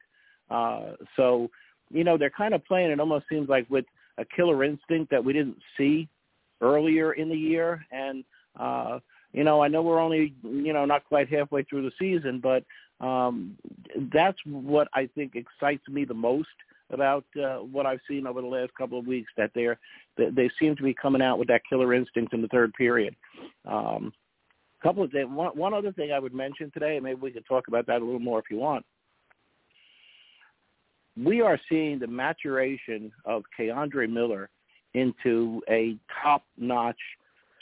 [0.49, 1.49] Uh, so
[1.89, 2.91] you know they're kind of playing.
[2.91, 3.85] It almost seems like with
[4.17, 6.07] a killer instinct that we didn't see
[6.61, 7.85] earlier in the year.
[7.91, 8.23] And
[8.59, 8.99] uh,
[9.33, 12.63] you know I know we're only you know not quite halfway through the season, but
[13.05, 13.57] um,
[14.13, 16.49] that's what I think excites me the most
[16.91, 19.31] about uh, what I've seen over the last couple of weeks.
[19.37, 19.79] That they're
[20.17, 23.15] that they seem to be coming out with that killer instinct in the third period.
[23.65, 24.13] Um,
[24.81, 25.29] couple of things.
[25.29, 28.01] One, one other thing I would mention today, and maybe we could talk about that
[28.01, 28.85] a little more if you want.
[31.23, 34.49] We are seeing the maturation of K'Andre Miller
[34.93, 36.97] into a top-notch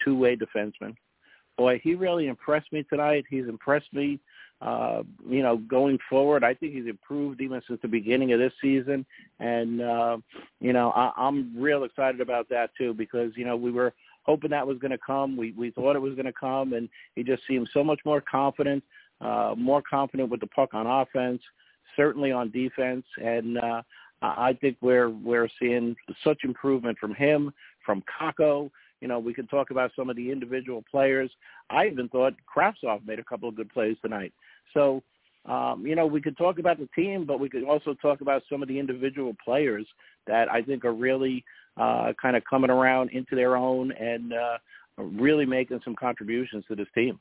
[0.04, 0.96] two-way defenseman.
[1.58, 3.26] Boy, he really impressed me tonight.
[3.30, 4.20] He's impressed me,
[4.62, 6.44] uh, you know, going forward.
[6.44, 9.06] I think he's improved even since the beginning of this season,
[9.42, 10.18] and uh,
[10.62, 13.94] you know, I, I'm real excited about that too because you know we were
[14.24, 15.36] hoping that was going to come.
[15.36, 18.22] We we thought it was going to come, and he just seemed so much more
[18.22, 18.82] confident,
[19.20, 21.42] uh, more confident with the puck on offense,
[22.00, 23.82] certainly on defense, and uh,
[24.22, 27.52] I think we're we're seeing such improvement from him,
[27.86, 28.72] from Kakko.
[29.02, 31.30] You know, we can talk about some of the individual players.
[31.70, 34.34] I even thought Kravtsov made a couple of good plays tonight.
[34.74, 35.04] So,
[35.46, 38.44] um, you know, we could talk about the team, but we could also talk about
[38.50, 39.86] some of the individual players
[40.28, 41.44] that I think are really
[41.78, 44.58] uh, kind of coming around into their own and uh,
[44.98, 47.20] really making some contributions to this team.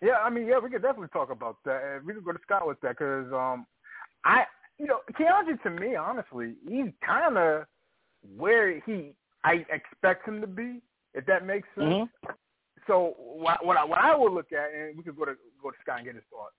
[0.00, 2.00] Yeah, I mean, yeah, we could definitely talk about that.
[2.04, 3.66] We could go to Scott with that because um,
[4.24, 4.44] I,
[4.78, 7.64] you know, K'Andre to me, honestly, he's kind of
[8.36, 9.12] where he
[9.44, 10.80] I expect him to be,
[11.14, 11.88] if that makes sense.
[11.88, 12.30] Mm-hmm.
[12.86, 15.70] So what, what I what I would look at, and we could go to go
[15.70, 16.54] to Scott and get his thoughts.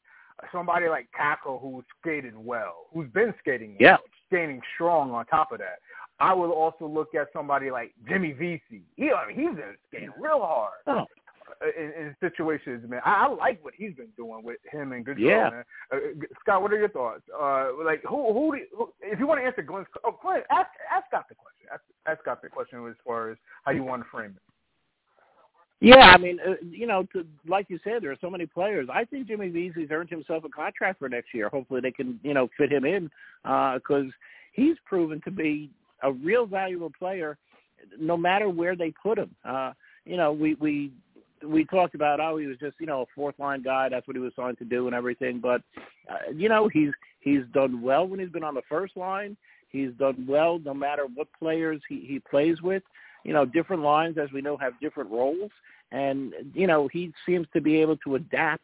[0.51, 3.97] Somebody like Kakko who's skated well, who's been skating well, yeah
[4.29, 5.79] standing strong on top of that.
[6.19, 8.83] I would also look at somebody like Jimmy Vesey.
[8.95, 11.05] He, I mean, he's been skating real hard oh.
[11.77, 13.01] In, in situations, man.
[13.05, 15.19] I, I like what he's been doing with him and good.
[15.19, 15.49] Yeah.
[15.49, 15.63] Man.
[15.91, 15.97] Uh,
[16.41, 17.21] Scott, what are your thoughts?
[17.33, 20.69] Uh, like, who, who, do, who, if you want to answer Glenn's, oh, Glenn, ask,
[20.93, 21.67] ask Scott the question.
[21.71, 24.41] Ask, ask Scott the question as far as how you want to frame it.
[25.81, 28.89] Yeah, I mean, uh, you know, to, like you said, there are so many players.
[28.91, 31.47] I think Jimmy Vesey's earned himself a contract for next year.
[31.47, 33.09] Hopefully, they can, you know, fit him in
[33.43, 34.11] because uh,
[34.51, 35.69] he's proven to be
[36.03, 37.37] a real valuable player,
[37.97, 39.33] no matter where they put him.
[39.45, 39.71] Uh,
[40.05, 40.91] you know, we we
[41.45, 43.89] we talked about oh he was just you know a fourth line guy.
[43.89, 45.39] That's what he was signed to do and everything.
[45.39, 45.61] But
[46.09, 49.37] uh, you know he's he's done well when he's been on the first line.
[49.69, 52.83] He's done well no matter what players he he plays with
[53.23, 55.51] you know, different lines, as we know, have different roles.
[55.91, 58.63] And, you know, he seems to be able to adapt,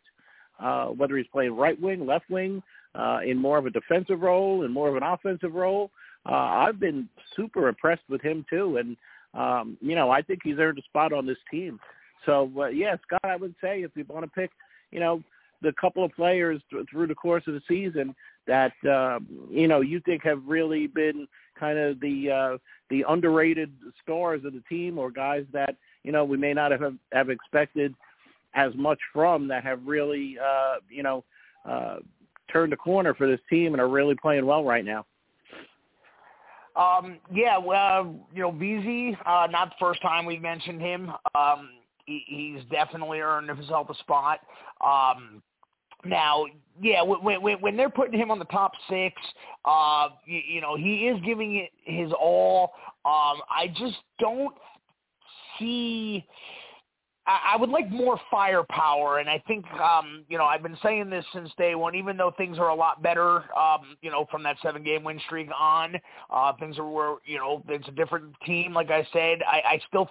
[0.59, 2.61] uh, whether he's playing right wing, left wing,
[2.93, 5.91] uh, in more of a defensive role and more of an offensive role.
[6.25, 8.77] Uh, I've been super impressed with him, too.
[8.77, 8.97] And,
[9.33, 11.79] um, you know, I think he's earned a spot on this team.
[12.25, 14.51] So, uh, yeah, Scott, I would say if you want to pick,
[14.91, 15.23] you know,
[15.61, 18.15] the couple of players th- through the course of the season
[18.47, 21.27] that uh, you know you think have really been
[21.59, 22.57] kind of the uh,
[22.89, 23.71] the underrated
[24.03, 27.93] stars of the team, or guys that you know we may not have have expected
[28.53, 31.23] as much from that have really uh, you know
[31.65, 31.97] uh,
[32.51, 35.05] turned a corner for this team and are really playing well right now.
[36.75, 41.09] Um, yeah, well, you know, Vesey, uh, not the first time we've mentioned him.
[41.33, 41.69] Um,
[42.05, 44.39] he, he's definitely earned himself a spot.
[44.85, 45.41] Um,
[46.05, 46.45] now,
[46.81, 49.15] yeah, when, when when they're putting him on the top six,
[49.63, 52.73] uh, you, you know, he is giving it his all.
[53.05, 54.53] Um, I just don't
[55.57, 56.25] see.
[57.25, 61.09] I, I would like more firepower, and I think um, you know I've been saying
[61.09, 61.95] this since day one.
[61.95, 65.49] Even though things are a lot better, um, you know, from that seven-game win streak
[65.57, 65.95] on,
[66.29, 68.73] uh, things are where you know it's a different team.
[68.73, 70.09] Like I said, I, I still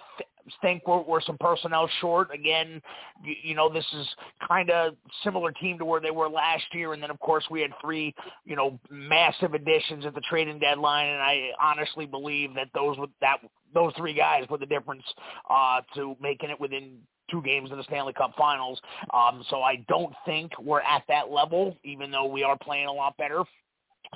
[0.61, 2.33] think we're, we're some personnel short.
[2.33, 2.81] Again,
[3.23, 4.07] you, you know, this is
[4.47, 6.93] kind of similar team to where they were last year.
[6.93, 8.13] And then, of course, we had three,
[8.45, 11.07] you know, massive additions at the trading deadline.
[11.07, 13.37] And I honestly believe that those that
[13.73, 15.03] those three guys were the difference
[15.49, 16.97] uh, to making it within
[17.29, 18.79] two games of the Stanley Cup Finals.
[19.13, 22.93] Um, so I don't think we're at that level, even though we are playing a
[22.93, 23.43] lot better.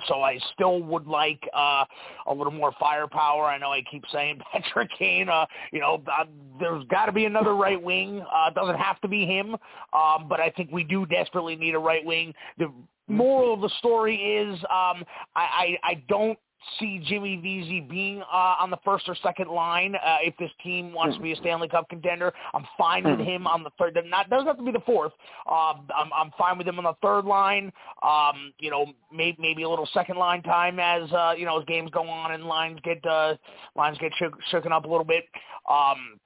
[0.06, 1.84] So I still would like uh,
[2.26, 3.44] a little more firepower.
[3.44, 5.28] I know I keep saying Patrick Kane.
[5.28, 6.24] Uh, you know, uh,
[6.58, 8.22] there's got to be another right wing.
[8.34, 9.54] Uh, doesn't have to be him,
[9.92, 12.34] um, but I think we do desperately need a right wing.
[12.58, 12.72] The
[13.08, 16.38] moral of the story is um, I, I, I don't
[16.78, 20.92] see Jimmy Vesey being uh, on the first or second line uh, if this team
[20.92, 22.32] wants to be a Stanley Cup contender.
[22.54, 23.98] I'm fine with him on the third.
[24.06, 25.12] Not doesn't have to be the fourth.
[25.46, 27.72] Uh, I'm I'm fine with him on the third line.
[28.02, 31.64] Um, you know, maybe maybe a little second line time as uh, you know as
[31.66, 33.36] games go on and lines get uh,
[33.76, 35.24] lines get shook, shooken up a little bit.
[35.70, 36.18] Um,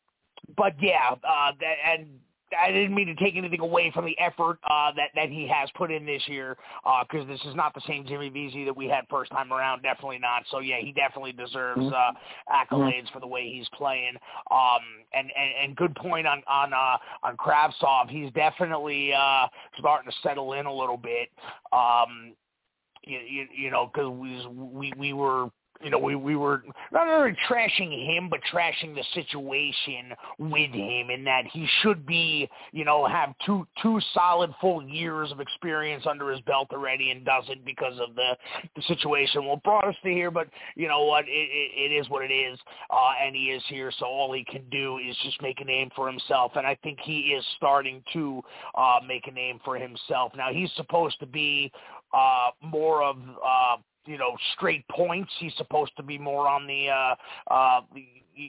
[0.56, 1.52] but yeah, uh,
[1.86, 2.06] and
[2.60, 5.68] I didn't mean to take anything away from the effort uh, that that he has
[5.76, 6.56] put in this year,
[7.02, 9.82] because uh, this is not the same Jimmy Vesey that we had first time around.
[9.82, 10.44] Definitely not.
[10.50, 11.92] So yeah, he definitely deserves mm-hmm.
[11.92, 14.14] uh, accolades for the way he's playing.
[14.50, 14.80] Um,
[15.12, 18.10] and, and and good point on on uh, on Kravtsov.
[18.10, 19.46] He's definitely uh,
[19.78, 21.28] starting to settle in a little bit.
[21.72, 22.34] Um,
[23.06, 25.48] you, you, you know, because we we we were
[25.84, 31.10] you know, we we were not only trashing him, but trashing the situation with him,
[31.10, 36.04] in that he should be, you know, have two two solid full years of experience
[36.08, 38.34] under his belt already, and doesn't because of the
[38.74, 39.44] the situation.
[39.44, 42.32] Well, brought us to here, but you know what, it, it, it is what it
[42.32, 42.58] is,
[42.90, 45.90] uh, and he is here, so all he can do is just make a name
[45.94, 48.40] for himself, and I think he is starting to
[48.74, 50.32] uh, make a name for himself.
[50.34, 51.70] Now he's supposed to be
[52.14, 55.30] uh, more of uh, you know straight points.
[55.38, 57.14] He's supposed to be more on the uh
[57.52, 57.80] uh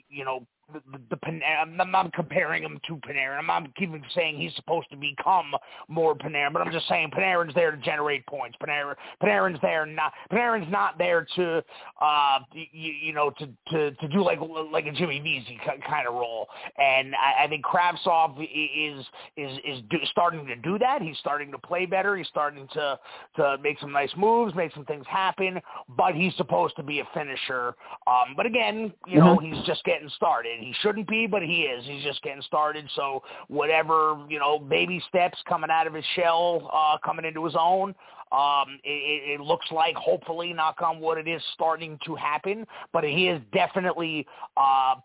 [0.08, 3.38] you know the, the, the I'm not comparing him to Panarin.
[3.38, 5.52] I'm not even saying he's supposed to become
[5.88, 8.56] more Panarin, but I'm just saying Panarin's there to generate points.
[8.62, 11.62] Panarin, Panarin's there not Panarin's not there to
[12.00, 14.38] uh you, you know to to to do like
[14.72, 16.48] like a Jimmy Vesey kind of role.
[16.78, 19.04] And I, I think Kravtsov is
[19.36, 21.00] is is do, starting to do that.
[21.02, 22.16] He's starting to play better.
[22.16, 22.98] He's starting to
[23.36, 25.60] to make some nice moves, make some things happen.
[25.96, 27.74] But he's supposed to be a finisher.
[28.06, 29.54] Um, but again, you know, mm-hmm.
[29.54, 30.55] he's just getting started.
[30.60, 31.84] He shouldn't be, but he is.
[31.86, 32.88] He's just getting started.
[32.94, 37.54] So whatever, you know, baby steps coming out of his shell, uh, coming into his
[37.58, 37.94] own,
[38.32, 42.66] um, it, it looks like, hopefully, knock on wood, it is starting to happen.
[42.92, 44.96] But he is definitely uh,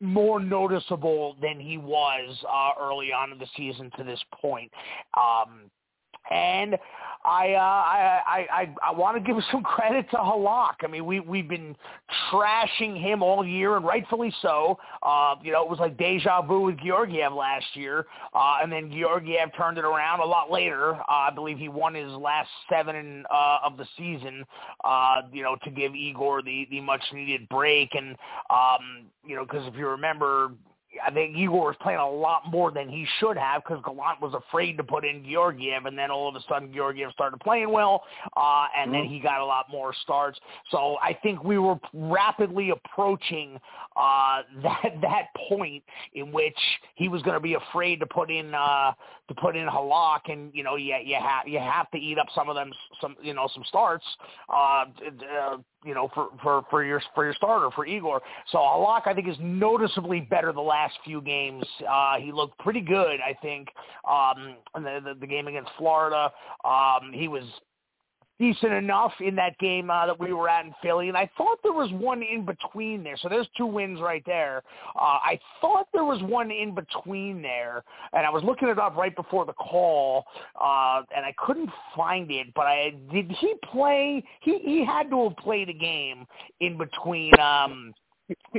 [0.00, 4.70] more noticeable than he was uh, early on in the season to this point.
[5.16, 5.70] Um,
[6.30, 6.78] and
[7.24, 10.76] I, uh, I, I, I, I want to give some credit to Halak.
[10.82, 11.76] I mean, we, we've been
[12.30, 14.78] trashing him all year, and rightfully so.
[15.02, 18.90] Uh, you know, it was like deja vu with Georgiev last year, uh, and then
[18.90, 20.94] Georgiev turned it around a lot later.
[20.94, 24.44] Uh, I believe he won his last seven uh, of the season,
[24.84, 27.94] uh, you know, to give Igor the, the much-needed break.
[27.94, 28.16] And,
[28.50, 30.52] um, you know, because if you remember,
[31.04, 34.34] I think Igor was playing a lot more than he should have because Gallant was
[34.34, 38.04] afraid to put in Georgiev, and then all of a sudden Georgiev started playing well,
[38.36, 39.02] uh, and mm-hmm.
[39.02, 40.38] then he got a lot more starts.
[40.70, 43.58] So I think we were rapidly approaching
[43.96, 45.82] uh, that that point
[46.14, 46.58] in which
[46.94, 48.92] he was going to be afraid to put in uh,
[49.28, 52.26] to put in Halak, and you know you you have you have to eat up
[52.34, 54.04] some of them some you know some starts.
[54.48, 58.20] Uh, uh, you know, for, for, for your for your starter for Igor.
[58.50, 61.64] So Halak, I think, is noticeably better the last few games.
[61.88, 63.68] Uh, he looked pretty good, I think,
[64.08, 66.32] um, the, the, the game against Florida.
[66.64, 67.44] Um, he was
[68.38, 71.58] decent enough in that game uh, that we were at in Philly, and I thought
[71.62, 73.16] there was one in between there.
[73.16, 74.62] So there's two wins right there.
[74.94, 78.96] Uh, I thought there was one in between there, and I was looking it up
[78.96, 80.24] right before the call,
[80.60, 82.48] uh, and I couldn't find it.
[82.54, 84.22] But I did he play?
[84.40, 86.26] He he had to have played a game
[86.60, 87.38] in between.
[87.40, 87.94] Um,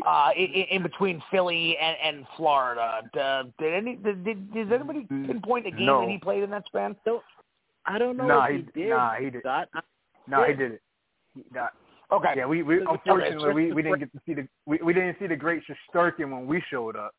[0.06, 5.06] uh, in, in between Philly and, and Florida, uh, did any did, did, did anybody
[5.10, 6.02] pinpoint a game no.
[6.02, 6.96] that he played in that span?
[7.86, 8.90] I don't know nah, if he, he did.
[8.90, 9.44] Nah, he did.
[9.44, 9.70] Not.
[10.28, 10.82] No, he did it.
[11.36, 11.72] He, not.
[12.12, 12.34] Okay.
[12.38, 15.28] Yeah, we, we unfortunately we, we didn't get to see the we, we didn't see
[15.28, 15.62] the great
[15.94, 17.14] Shesterkin when we showed up.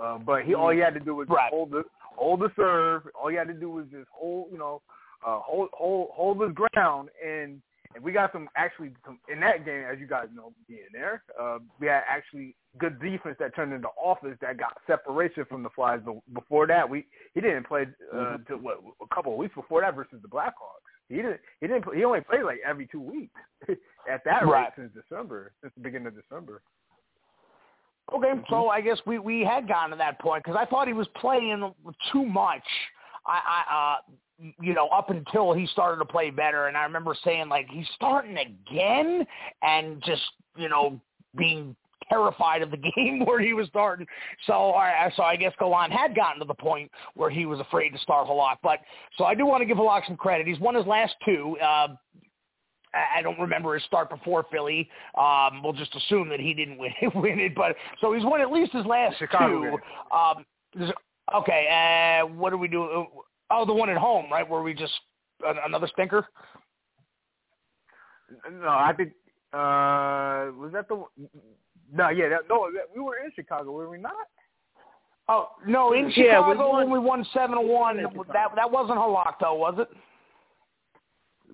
[0.00, 1.50] Uh, but he all he had to do was right.
[1.50, 3.02] hold the hold the serve.
[3.20, 4.80] All he had to do was just hold you know
[5.26, 7.60] uh, hold hold hold his ground and
[7.94, 11.22] and we got some actually some in that game, as you guys know, being there,
[11.40, 15.70] uh, we had actually good defense that turned into offense that got separation from the
[15.70, 16.02] Flyers.
[16.04, 18.52] But before that, we he didn't play uh, mm-hmm.
[18.52, 20.82] to what a couple of weeks before that versus the Blackhawks.
[21.08, 21.40] He didn't.
[21.60, 21.84] He didn't.
[21.94, 23.34] He only played like every two weeks
[24.10, 24.62] at that right.
[24.62, 26.62] rate since December, since the beginning of December.
[28.14, 28.40] Okay, mm-hmm.
[28.48, 31.08] so I guess we we had gotten to that point because I thought he was
[31.20, 31.72] playing
[32.12, 32.64] too much.
[33.26, 36.66] I, I uh, you know, up until he started to play better.
[36.66, 39.26] And I remember saying, like, he's starting again
[39.62, 40.22] and just,
[40.56, 41.00] you know,
[41.36, 41.76] being
[42.08, 44.06] terrified of the game where he was starting.
[44.46, 47.90] So, I, so I guess Gallant had gotten to the point where he was afraid
[47.90, 48.56] to start Halak.
[48.62, 48.80] But
[49.16, 50.46] so I do want to give Halak some credit.
[50.46, 51.56] He's won his last two.
[51.62, 51.88] Uh,
[52.94, 54.88] I don't remember his start before Philly.
[55.16, 58.52] Um, we'll just assume that he didn't win, win it, but so he's won at
[58.52, 60.16] least his last Chicago two.
[60.16, 60.92] Um,
[61.34, 63.06] okay, uh, what do we do?
[63.54, 64.92] Oh, the one at home, right, where we just
[65.44, 66.26] another stinker.
[68.50, 69.10] No, I think
[69.52, 71.04] uh was that the
[71.94, 74.12] no, yeah, that, no, that, we were in Chicago, were we not?
[75.28, 76.90] Oh no, in yeah, Chicago we won.
[76.90, 77.98] when we won seven to one.
[78.32, 79.88] That that wasn't Halak though, was it?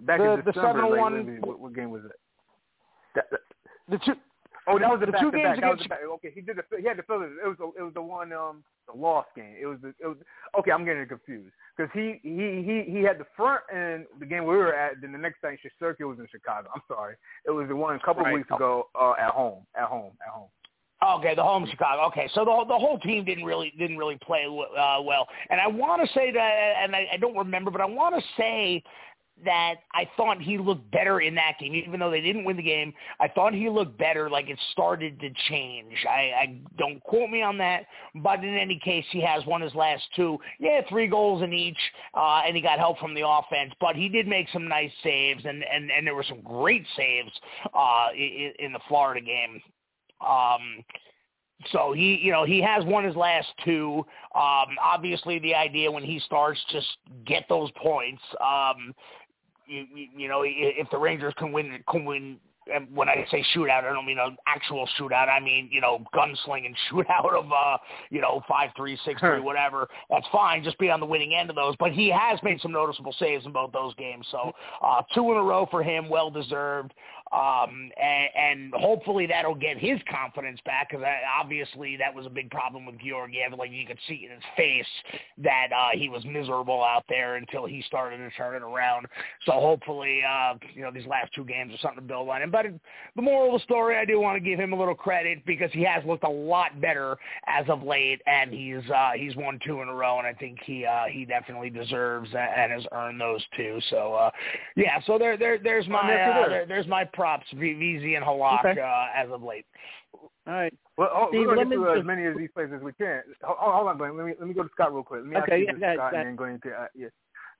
[0.06, 2.12] Back The- in the December, 7-1 like, maybe, what, what game was it?
[3.16, 3.40] That, that,
[3.88, 4.12] The two.
[4.68, 5.58] oh, that was the, The back two to games back.
[5.58, 5.98] Against- the back.
[6.14, 7.32] Okay, he did the he had the Phillies.
[7.44, 9.55] It was the, it was the one um the lost game.
[9.61, 10.16] It was the it was
[10.59, 10.72] okay.
[10.72, 14.57] I'm getting confused because he he he he had the front and the game we
[14.57, 15.01] were at.
[15.01, 16.68] Then the next time Circuit was in Chicago.
[16.74, 17.14] I'm sorry,
[17.46, 18.35] it was the one a couple of Right.
[18.35, 20.48] weeks ago uh, at home at home at home.
[21.01, 22.03] Okay, the home Chicago.
[22.09, 25.68] Okay, so the the whole team didn't really didn't really play uh, well, and I
[25.68, 28.83] want to say that, and I, I don't remember, but I want to say
[29.44, 32.62] that I thought he looked better in that game, even though they didn't win the
[32.62, 32.92] game.
[33.20, 35.92] I thought he looked better, like it started to change.
[36.09, 39.74] I, I don't quote me on that, but in any case, he has won his
[39.74, 40.38] last two.
[40.59, 41.79] Yeah, three goals in each,
[42.14, 45.44] uh, and he got help from the offense, but he did make some nice saves,
[45.44, 47.31] and and and there were some great saves
[47.74, 49.61] uh, in, in the Florida game.
[50.20, 50.85] Um,
[51.72, 54.05] so he, you know, he has won his last two.
[54.35, 56.87] Um, obviously, the idea when he starts, just
[57.27, 58.22] get those points.
[58.40, 58.94] Um,
[59.68, 62.38] you, you, know, if the Rangers can win, can win.
[62.72, 65.28] And when I say shootout, I don't mean an actual shootout.
[65.28, 67.78] I mean, you know, gunslinging shootout of, uh,
[68.11, 69.88] you know, five three, six three, whatever.
[70.11, 70.62] That's fine.
[70.62, 71.74] Just be on the winning end of those.
[71.78, 74.26] But he has made some noticeable saves in both those games.
[74.31, 74.52] So
[74.83, 76.92] uh, two in a row for him, well deserved
[77.32, 81.04] um, and, and hopefully that'll get his confidence back because
[81.38, 83.58] obviously that was a big problem with Georgiev.
[83.58, 84.86] Like you could see in his face
[85.38, 89.06] that uh, he was miserable out there until he started to turn it around.
[89.44, 92.42] So hopefully, uh, you know, these last two games are something to build on.
[92.42, 92.66] And but
[93.16, 95.70] the moral of the story, I do want to give him a little credit because
[95.72, 99.82] he has looked a lot better as of late, and he's uh, he's won two
[99.82, 103.44] in a row, and I think he uh, he definitely deserves and has earned those
[103.56, 103.78] two.
[103.90, 104.30] So uh,
[104.76, 108.64] yeah, so there there there's my uh, there, there's my props, V- VZ and Halak
[108.64, 108.81] Okay.
[108.81, 109.66] uh, as of late.
[110.14, 110.72] All right.
[110.96, 113.22] Well, oh, Steve, we're gonna get to as many of these places as we can.
[113.42, 114.16] Hold, hold on, Glenn.
[114.16, 115.20] Let me let me go to Scott real quick.
[115.22, 117.09] Let me ask Okay, you yeah, this, Scott, go and then go into uh, yeah.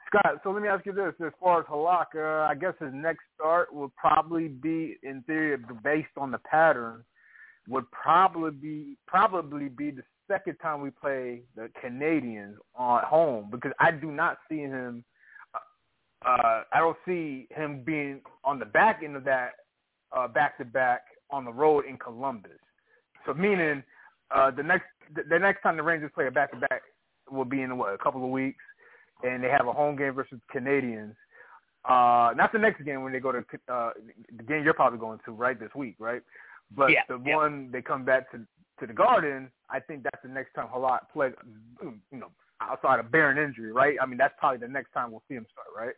[0.09, 2.93] Scott, so let me ask you this: as far as Halak, uh, I guess his
[2.95, 7.05] next start will probably be, in theory, based on the pattern,
[7.69, 13.73] would probably be probably be the second time we play the Canadiens on home because
[13.79, 15.05] I do not see him.
[16.25, 19.53] Uh, I don't see him being on the back end of that
[20.17, 22.59] uh, back-to-back on the road in Columbus.
[23.27, 23.83] So meaning
[24.35, 26.83] uh, the next the, next time the Rangers play a back-to-back
[27.31, 28.63] will be in what a couple of weeks,
[29.23, 31.15] and they have a home game versus Canadiens.
[31.85, 33.91] Uh, not the next game when they go to uh,
[34.37, 36.23] the game you're probably going to right this week, right?
[36.77, 37.37] But Yeah, the yeah.
[37.37, 38.41] one they come back to
[38.81, 41.33] to the Garden, I think that's the next time Halak plays.
[41.81, 43.97] You know, outside of bearing injury, right?
[44.01, 45.95] I mean, that's probably the next time we'll see him start, right?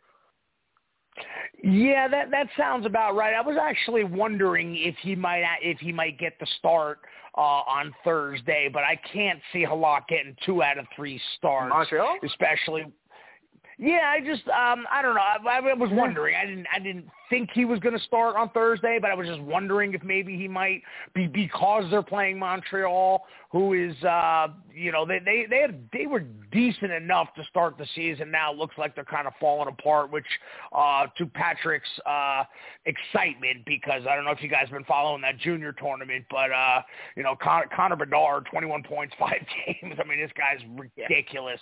[1.63, 3.33] Yeah, that that sounds about right.
[3.33, 6.99] I was actually wondering if he might if he might get the start
[7.37, 12.17] uh, on Thursday, but I can't see Halak getting two out of three starts, Montreal.
[12.23, 12.85] especially.
[13.77, 15.21] Yeah, I just um I don't know.
[15.21, 16.35] I, I was wondering.
[16.35, 19.25] I didn't I didn't think he was going to start on Thursday, but I was
[19.25, 20.83] just wondering if maybe he might
[21.15, 26.05] be because they're playing Montreal, who is uh you know they they they had, they
[26.05, 28.31] were decent enough to start the season.
[28.31, 30.25] Now it looks like they're kind of falling apart, which
[30.71, 32.43] uh to Patrick's uh
[32.85, 36.51] excitement because I don't know if you guys have been following that junior tournament, but
[36.51, 36.81] uh
[37.15, 39.95] you know Con- Connor Bedard, 21 points, five games.
[39.99, 41.59] I mean this guy's ridiculous.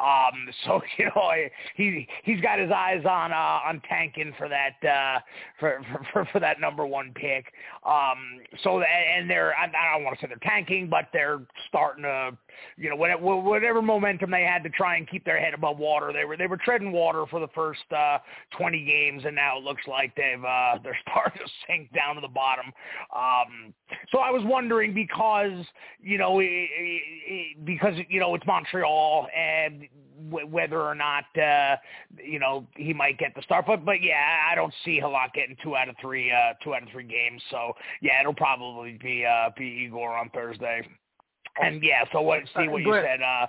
[0.00, 1.32] Um so you know
[1.74, 5.05] he he's got his eyes on uh on tanking for that uh
[5.60, 5.80] for
[6.12, 7.52] for for that number one pick.
[7.84, 12.04] Um so and they're I, I don't want to say they're tanking, but they're starting
[12.04, 12.36] to
[12.76, 16.12] you know whatever whatever momentum they had to try and keep their head above water.
[16.12, 18.18] They were they were treading water for the first uh
[18.56, 22.20] 20 games and now it looks like they've uh they're starting to sink down to
[22.20, 22.66] the bottom.
[23.14, 23.74] Um
[24.10, 25.64] so I was wondering because
[26.00, 26.38] you know
[27.64, 29.86] because you know it's Montreal and
[30.30, 31.76] w- whether or not uh
[32.22, 35.56] you know he might get the start but but yeah I don't see Halak getting
[35.62, 37.42] two out of three uh two out of three games.
[37.50, 40.86] So yeah it'll probably be uh be Igor on Thursday.
[41.62, 43.46] And yeah so what see Uh, what you said uh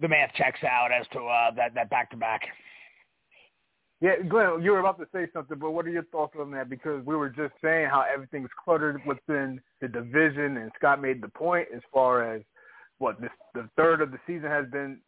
[0.00, 2.42] the math checks out as to uh that that back to back
[4.00, 6.68] Yeah, Glenn, you were about to say something, but what are your thoughts on that?
[6.68, 11.28] Because we were just saying how everything's cluttered within the division, and Scott made the
[11.28, 12.42] point as far as
[12.98, 14.98] what this, the third of the season has been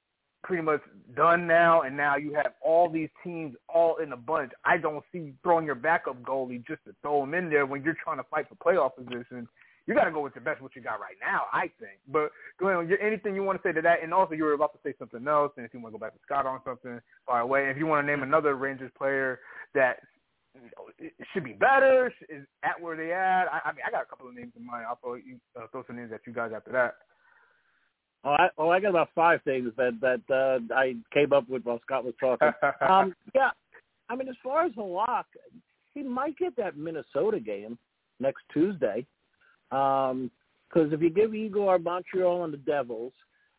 [0.44, 0.80] pretty much
[1.16, 4.52] done now, and now you have all these teams all in a bunch.
[4.64, 7.96] I don't see throwing your backup goalie just to throw him in there when you're
[8.02, 9.48] trying to fight for playoff position.
[9.86, 11.98] You got to go with the best what you got right now, I think.
[12.08, 14.02] But Glenn, anything you want to say to that?
[14.02, 16.06] And also, you were about to say something else, and if you want to go
[16.06, 17.68] back to Scott on something, far away.
[17.68, 19.40] If you want to name another Rangers player
[19.74, 19.98] that
[20.98, 23.44] you should be better, is at where they at.
[23.52, 24.86] I, I mean, I got a couple of names in mind.
[24.88, 26.94] I'll throw, you, uh, throw some names at you guys after that.
[28.24, 31.64] Oh, I, oh, I got about five things that that uh, I came up with
[31.64, 32.50] while Scott was talking.
[32.88, 33.50] um, yeah,
[34.08, 35.24] I mean, as far as Halak,
[35.94, 37.78] he might get that Minnesota game
[38.20, 39.06] next Tuesday.
[39.70, 40.30] Because um,
[40.74, 43.12] if you give Igor Montreal and the Devils,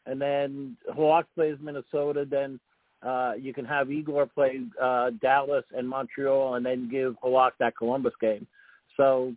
[0.08, 2.60] and then Halak plays Minnesota, then
[3.04, 7.78] uh, you can have Igor play uh, Dallas and Montreal, and then give Halak that
[7.78, 8.48] Columbus game.
[8.98, 9.34] So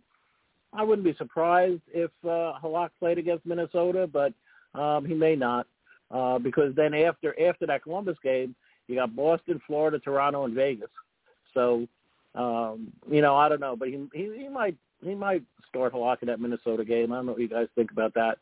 [0.73, 4.33] I wouldn't be surprised if uh, Halak played against Minnesota, but
[4.73, 5.67] um, he may not,
[6.11, 8.55] uh, because then after after that Columbus game,
[8.87, 10.89] you got Boston, Florida, Toronto, and Vegas.
[11.53, 11.87] So,
[12.35, 16.21] um, you know, I don't know, but he he, he might he might start Halak
[16.21, 17.11] in that Minnesota game.
[17.11, 18.37] I don't know what you guys think about that.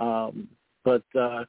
[0.00, 0.48] Um,
[0.84, 1.44] but uh,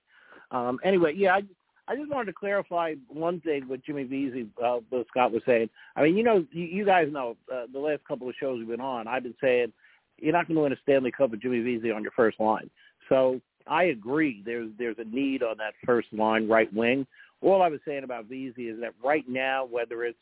[0.51, 1.43] um, anyway, yeah, I,
[1.87, 5.69] I just wanted to clarify one thing with Jimmy Vesey, uh, what Scott was saying.
[5.95, 8.67] I mean, you know, you, you guys know uh, the last couple of shows we've
[8.67, 9.71] been on, I've been saying
[10.17, 12.69] you're not going to win a Stanley Cup with Jimmy Vesey on your first line.
[13.07, 13.39] So
[13.69, 14.41] I agree.
[14.45, 17.05] There's there's a need on that first line right wing.
[17.41, 20.17] All I was saying about Vesey is that right now, whether it's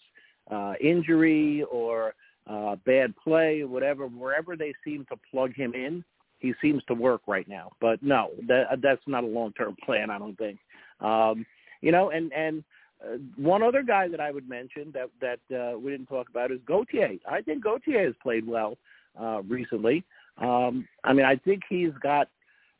[0.51, 2.13] uh, injury or
[2.45, 6.03] uh, bad play, or whatever, wherever they seem to plug him in,
[6.39, 7.71] he seems to work right now.
[7.81, 10.09] But no, that that's not a long term plan.
[10.11, 10.59] I don't think.
[10.99, 11.45] Um,
[11.81, 12.63] you know, and and
[13.03, 16.51] uh, one other guy that I would mention that that uh, we didn't talk about
[16.51, 17.13] is Gauthier.
[17.29, 18.77] I think Gauthier has played well
[19.19, 20.03] uh, recently.
[20.37, 22.27] Um, I mean, I think he's got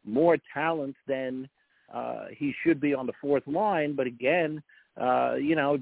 [0.08, 1.50] more talent than
[1.94, 3.96] uh, he should be on the fourth line.
[3.96, 4.62] But again,
[5.00, 5.78] uh, you know,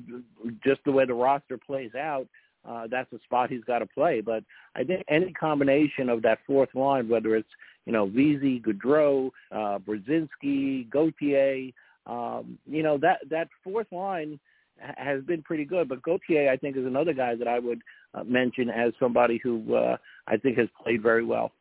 [0.64, 2.28] just the way the roster plays out,
[2.68, 4.22] uh, that's a spot he's got to play.
[4.22, 4.44] But
[4.76, 7.50] I think any combination of that fourth line, whether it's
[7.86, 11.72] you know Vesey, Goodrow, uh, Brzezinski, Gauthier,
[12.08, 14.40] um, you know that that fourth line
[14.80, 15.88] has been pretty good.
[15.88, 17.82] But Gauthier, I think, is another guy that I would
[18.14, 19.98] uh, mention as somebody who uh,
[20.28, 21.52] I think has played very well.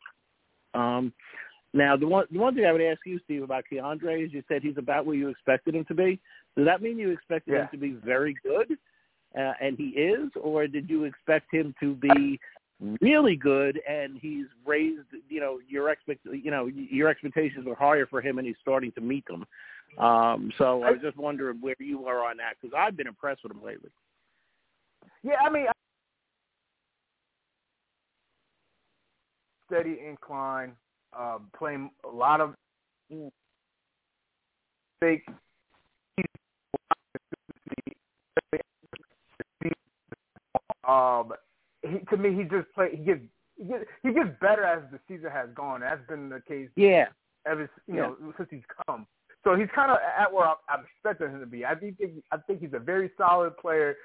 [0.74, 1.12] Um,
[1.74, 4.44] now, the one the one thing I would ask you, Steve, about K'Andre is you
[4.46, 6.20] said he's about where you expected him to be.
[6.56, 7.62] Does that mean you expected yeah.
[7.62, 8.78] him to be very good,
[9.36, 12.38] uh, and he is, or did you expect him to be
[13.00, 15.08] really good and he's raised?
[15.28, 18.92] You know, your expect you know your expectations were higher for him, and he's starting
[18.92, 19.44] to meet them.
[19.98, 23.42] Um, so I was just wondering where you are on that because I've been impressed
[23.42, 23.90] with him lately.
[25.24, 25.66] Yeah, I mean,
[29.66, 30.76] steady incline
[31.18, 32.54] uh, playing a lot of
[35.00, 35.26] fake.
[40.86, 41.32] Um,
[41.82, 42.90] he, to me, he just play.
[42.96, 43.20] He gets
[43.56, 45.80] he gets, he gets better as the season has gone.
[45.80, 46.68] That's been the case.
[46.76, 47.06] Yeah.
[47.46, 48.10] Ever you yeah.
[48.36, 49.06] since he's come.
[49.44, 51.64] So he's kind of at where I'm, I'm expecting him to be.
[51.64, 51.96] I think
[52.32, 53.96] I think he's a very solid player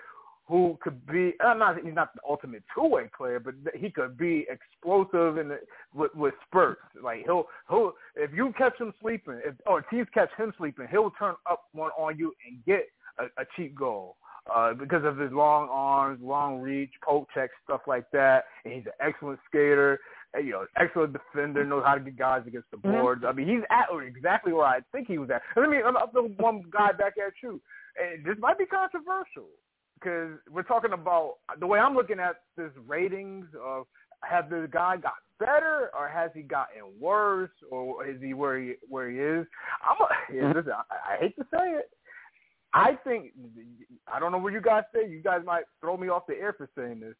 [0.49, 4.17] who could be uh, not he's not the ultimate two way player, but he could
[4.17, 5.51] be explosive and
[5.93, 6.81] with, with spurts.
[7.01, 11.11] Like he'll he'll if you catch him sleeping, if or teams catch him sleeping, he'll
[11.11, 12.87] turn up one on you and get
[13.19, 14.17] a, a cheap goal.
[14.53, 18.85] Uh, because of his long arms, long reach, poke check, stuff like that, and he's
[18.87, 19.99] an excellent skater.
[20.33, 22.99] And, you know, excellent defender, knows how to get guys against the mm-hmm.
[22.99, 23.21] boards.
[23.21, 23.29] Mm-hmm.
[23.29, 25.41] I mean, he's at exactly where I think he was at.
[25.55, 27.61] Let me, I'm, I'm the one guy back at you.
[28.01, 29.49] And this might be controversial
[29.99, 33.85] because we're talking about the way I'm looking at this ratings of
[34.23, 38.73] have the guy got better or has he gotten worse or is he where he
[38.87, 39.47] where he is?
[39.83, 41.89] I'm a, listen, I, I hate to say it.
[42.73, 43.31] I think
[44.07, 45.09] I don't know what you guys say.
[45.09, 47.15] You guys might throw me off the air for saying this.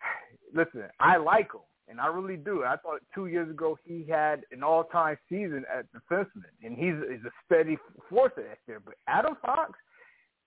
[0.54, 2.64] Listen, I like him, and I really do.
[2.64, 7.24] I thought two years ago he had an all-time season at defenseman, and he's, he's
[7.24, 8.80] a steady force there.
[8.80, 9.72] But Adam Fox,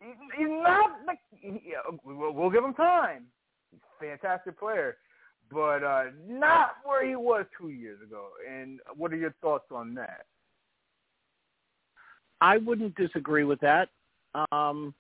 [0.02, 1.06] he's not.
[1.06, 1.14] the.
[1.32, 1.74] He,
[2.04, 3.26] we'll, we'll give him time.
[3.72, 4.98] He's a fantastic player,
[5.52, 8.28] but uh, not where he was two years ago.
[8.50, 10.26] And what are your thoughts on that?
[12.42, 13.90] I wouldn't disagree with that.
[14.52, 14.94] Um,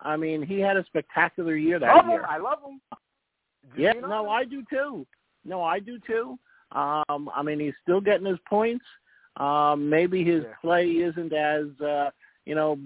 [0.00, 2.20] I mean, he had a spectacular year that love year.
[2.20, 2.26] Him.
[2.28, 2.80] I love him.
[3.76, 5.06] yeah, no, I do too.
[5.44, 6.38] No, I do too.
[6.72, 8.84] Um, I mean, he's still getting his points.
[9.36, 10.54] Um, maybe his yeah.
[10.60, 12.10] play isn't as uh,
[12.44, 12.78] you know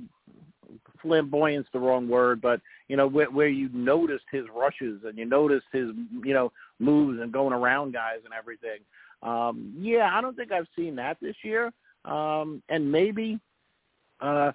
[1.03, 5.25] flamboyant's the wrong word, but you know where, where you noticed his rushes and you
[5.25, 5.89] noticed his
[6.25, 8.79] you know moves and going around guys and everything.
[9.23, 11.73] Um, yeah, I don't think I've seen that this year.
[12.05, 13.41] Um, and maybe
[14.21, 14.53] uh,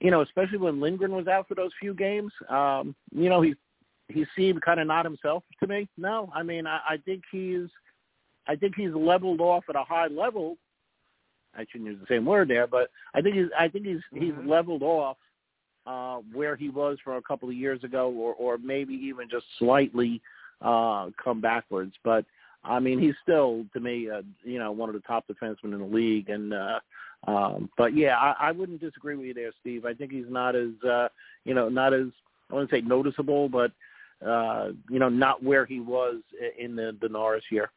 [0.00, 3.54] you know, especially when Lindgren was out for those few games, um, you know, he
[4.08, 5.88] he seemed kind of not himself to me.
[5.96, 7.68] No, I mean, I, I think he's,
[8.46, 10.56] I think he's leveled off at a high level.
[11.56, 14.22] I shouldn't use the same word there, but I think he's, I think he's mm-hmm.
[14.22, 15.16] he's leveled off
[15.86, 19.46] uh, where he was for a couple of years ago, or or maybe even just
[19.58, 20.20] slightly
[20.62, 21.94] uh, come backwards.
[22.04, 22.24] But
[22.64, 25.78] I mean, he's still to me, uh, you know, one of the top defensemen in
[25.78, 26.80] the league, and uh,
[27.26, 29.84] um, but yeah, I, I wouldn't disagree with you there, Steve.
[29.84, 31.08] I think he's not as, uh,
[31.44, 32.06] you know, not as
[32.50, 33.72] I wouldn't say noticeable, but
[34.26, 36.16] uh, you know, not where he was
[36.58, 37.70] in the the Norris year.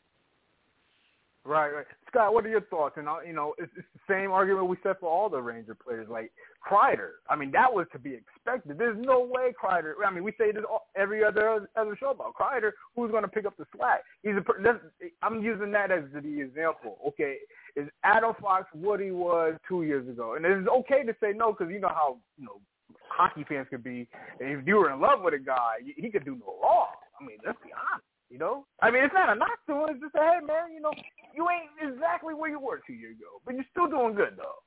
[1.49, 1.85] Right, right.
[2.07, 2.93] Scott, what are your thoughts?
[2.97, 5.73] And uh, you know, it's, it's the same argument we said for all the Ranger
[5.73, 6.07] players.
[6.07, 6.31] Like
[6.63, 8.77] Kreider, I mean, that was to be expected.
[8.77, 9.93] There's no way Kreider.
[10.05, 12.73] I mean, we say this all, every other other show about Kreider.
[12.95, 14.01] Who's going to pick up the slack?
[14.21, 14.79] He's a.
[15.23, 16.99] I'm using that as the example.
[17.07, 17.37] Okay,
[17.75, 20.35] is Adam Fox what he was two years ago?
[20.35, 22.61] And it's okay to say no because you know how you know
[23.07, 24.07] hockey fans could be.
[24.39, 26.93] If you were in love with a guy, he could do no wrong.
[27.19, 28.05] I mean, let's be honest.
[28.29, 29.89] You know, I mean, it's not a knock to him.
[29.89, 30.71] It's just a hey, man.
[30.73, 30.91] You know,
[31.33, 34.61] you ain't exactly where you were two years ago, but you're still doing good though.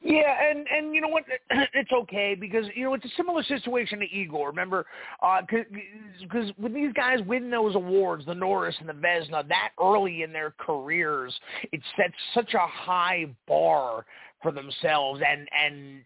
[0.00, 1.24] Yeah, and and you know what?
[1.74, 4.48] It's okay because you know it's a similar situation to Igor.
[4.48, 4.86] Remember,
[5.20, 10.22] because uh, when these guys win those awards, the Norris and the Vezina, that early
[10.22, 11.34] in their careers,
[11.72, 14.06] it sets such a high bar
[14.42, 16.02] for themselves and and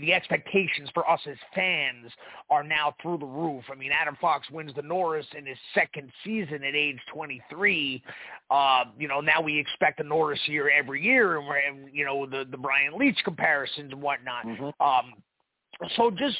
[0.00, 2.10] the expectations for us as fans
[2.50, 3.64] are now through the roof.
[3.70, 8.02] I mean, Adam Fox wins the Norris in his second season at age 23.
[8.50, 12.04] Uh, you know, now we expect a Norris year every year, and we're and, you
[12.04, 14.46] know the the Brian Leetch comparisons and whatnot.
[14.46, 14.82] Mm-hmm.
[14.82, 15.14] Um,
[15.96, 16.36] so just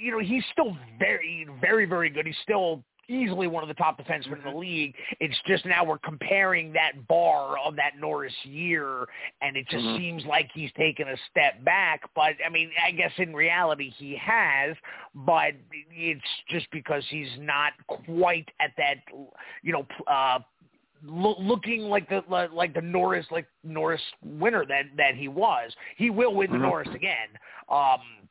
[0.00, 2.26] you know, he's still very, very, very good.
[2.26, 4.58] He's still easily one of the top defensemen in the mm-hmm.
[4.58, 4.94] league.
[5.20, 9.06] It's just now we're comparing that bar of that Norris year,
[9.40, 9.98] and it just mm-hmm.
[9.98, 12.02] seems like he's taken a step back.
[12.14, 14.76] But I mean, I guess in reality he has,
[15.14, 15.52] but
[15.90, 18.96] it's just because he's not quite at that,
[19.62, 19.86] you know.
[20.06, 20.38] uh
[21.04, 22.22] looking like the
[22.52, 25.72] like the Norris like Norris winner that that he was.
[25.96, 26.66] He will win the mm-hmm.
[26.66, 27.28] Norris again.
[27.68, 28.21] Um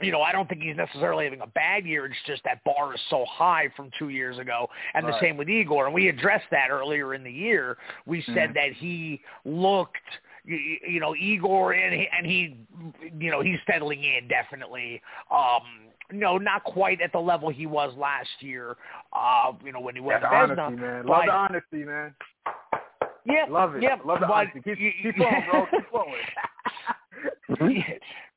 [0.00, 2.06] you know, I don't think he's necessarily having a bad year.
[2.06, 5.12] It's just that bar is so high from two years ago, and right.
[5.12, 5.86] the same with Igor.
[5.86, 7.76] And we addressed that earlier in the year.
[8.06, 8.52] We said mm-hmm.
[8.54, 9.96] that he looked,
[10.44, 12.56] you, you know, Igor, and he, and he,
[13.18, 15.00] you know, he's settling in definitely.
[15.30, 15.62] Um,
[16.12, 18.76] no, not quite at the level he was last year.
[19.12, 21.06] Uh, you know, when he was yeah, honesty, man.
[21.06, 22.14] Love the honesty, man.
[23.26, 23.82] Yeah, love it.
[23.82, 24.60] Yeah, love the honesty.
[24.62, 25.66] Keep, keep going, bro.
[25.70, 26.14] Keep going.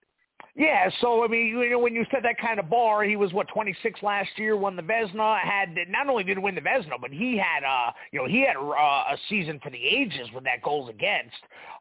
[0.56, 3.34] Yeah, so I mean, you know, when you said that kind of bar, he was
[3.34, 7.02] what 26 last year, won the Vezina, had not only did he win the Vezina,
[7.02, 10.44] but he had uh, you know, he had a, a season for the ages with
[10.44, 11.36] that goals against.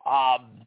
[0.07, 0.67] Um,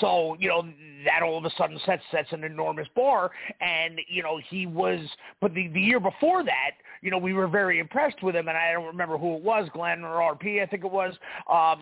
[0.00, 0.62] so you know
[1.04, 3.30] that all of a sudden sets sets an enormous bar,
[3.60, 5.00] and you know he was.
[5.40, 8.56] But the the year before that, you know, we were very impressed with him, and
[8.56, 11.14] I don't remember who it was, Glenn or RP, I think it was.
[11.50, 11.80] Um,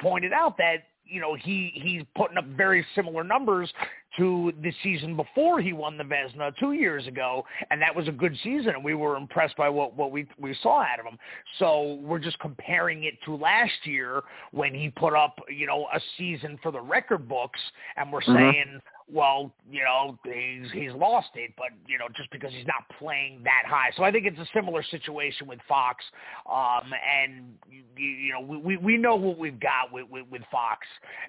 [0.00, 3.72] pointed out that you know he he's putting up very similar numbers
[4.16, 8.12] to the season before he won the Vezina two years ago, and that was a
[8.12, 11.18] good season, and we were impressed by what what we we saw out of him.
[11.58, 16.00] So we're just comparing it to last year when he put up you know a
[16.16, 17.60] season for the record books,
[17.96, 18.36] and we're mm-hmm.
[18.36, 18.80] saying
[19.12, 23.42] well, you know, he's he's lost it, but you know, just because he's not playing
[23.44, 23.90] that high.
[23.96, 26.02] So I think it's a similar situation with Fox.
[26.50, 30.86] Um, and you, you know, we we know what we've got with with, with Fox,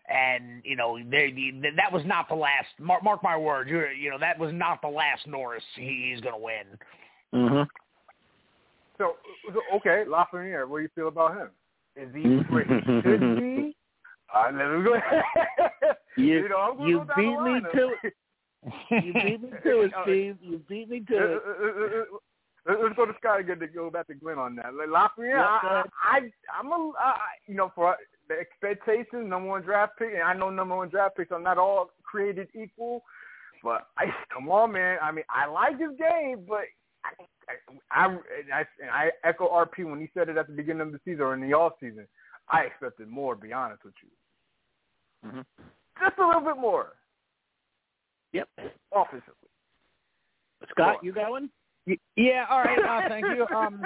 [0.08, 1.34] and you know, they,
[1.76, 2.68] that was not the last.
[2.80, 6.22] Mark, mark my words, you you know, that was not the last Norris he, he's
[6.22, 6.78] going to win.
[7.34, 7.68] Mhm.
[8.98, 9.16] So,
[9.54, 11.50] so okay, Lafreniere, what do you feel about him?
[11.98, 13.55] Is he should he
[14.36, 14.94] I never go.
[16.18, 18.14] you, you, know, you beat me to it.
[18.92, 20.38] You beat me to it, Steve.
[20.42, 22.08] You beat me to uh, uh, it.
[22.68, 24.74] Uh, let's go to Scott again to go back to Glenn on that.
[24.74, 26.20] Lafreniere, I, I,
[26.60, 27.16] I'm a, I,
[27.48, 27.96] you know, for
[28.28, 31.60] the expectations, number one draft pick, and I know number one draft picks are not
[31.60, 33.04] all created equal,
[33.64, 34.98] but I come on, man.
[35.02, 36.64] I mean, I like his game, but
[37.92, 38.18] I, I,
[38.52, 41.36] I, I echo RP when he said it at the beginning of the season or
[41.36, 42.08] in the off season.
[42.50, 43.36] I expected more.
[43.36, 44.10] To be honest with you.
[45.26, 45.42] Mm-hmm.
[46.00, 46.94] Just a little bit more.
[48.34, 48.50] Yep.
[48.94, 49.34] Offensively.
[50.72, 51.50] Scott, you going?
[52.16, 52.80] Yeah, all right.
[52.80, 53.46] Uh, thank you.
[53.56, 53.84] Um,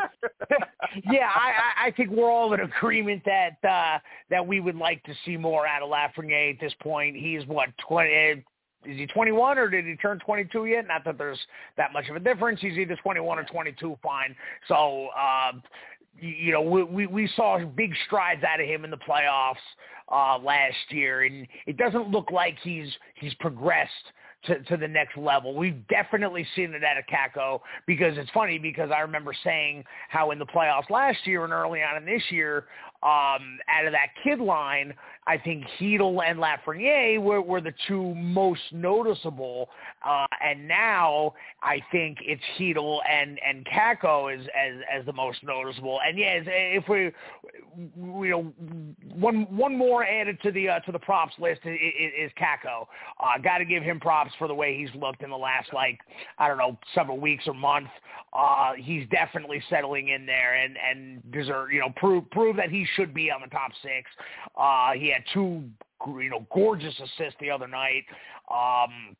[1.11, 5.13] yeah, I, I think we're all in agreement that uh, that we would like to
[5.25, 7.15] see more out of Lafreniere at this point.
[7.15, 8.43] He's what twenty?
[8.85, 10.87] Is he 21 or did he turn 22 yet?
[10.87, 11.39] Not that there's
[11.75, 12.61] that much of a difference.
[12.61, 13.97] He's either 21 or 22.
[14.01, 14.33] Fine.
[14.69, 15.51] So uh,
[16.19, 19.55] you know, we we saw big strides out of him in the playoffs
[20.11, 23.93] uh, last year, and it doesn't look like he's he's progressed
[24.45, 25.55] to, to the next level.
[25.55, 30.31] We've definitely seen it at a Kakko because it's funny because I remember saying how
[30.31, 32.65] in the playoffs last year and early on in this year,
[33.01, 34.93] um, out of that kid line,
[35.25, 39.69] I think Chytil and Lafreniere were, were the two most noticeable.
[40.05, 45.43] Uh, and now I think it's Chytil and, and Kakko as, as, as the most
[45.43, 45.99] noticeable.
[46.05, 47.11] And yes, if we,
[47.95, 48.53] you know,
[49.13, 51.77] one, one more added to the, uh, to the props list is,
[52.17, 52.87] is Kakko.
[53.19, 55.99] Uh, got to give him props for the way he's looked in the last, like,
[56.37, 57.87] I don't know, several weeks or month.
[58.33, 62.87] Uh, he's definitely settling in there and, and deserve, you know, prove, prove that he's
[62.95, 64.09] should be on the top six.
[64.57, 65.63] Uh, he had two,
[66.07, 68.03] you know, gorgeous assists the other night.
[68.49, 69.15] Um,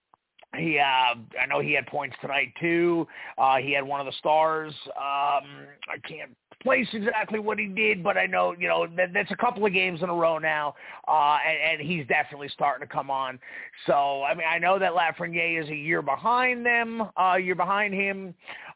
[0.56, 3.08] he, uh, I know he had points tonight too.
[3.38, 4.74] Uh, he had one of the stars.
[4.88, 9.32] Um, I can't place exactly what he did, but I know, you know, that, that's
[9.32, 10.76] a couple of games in a row now,
[11.08, 13.40] uh, and, and he's definitely starting to come on.
[13.86, 17.94] So, I mean, I know that Lafreniere is a year behind them, uh, year behind
[17.94, 18.34] him.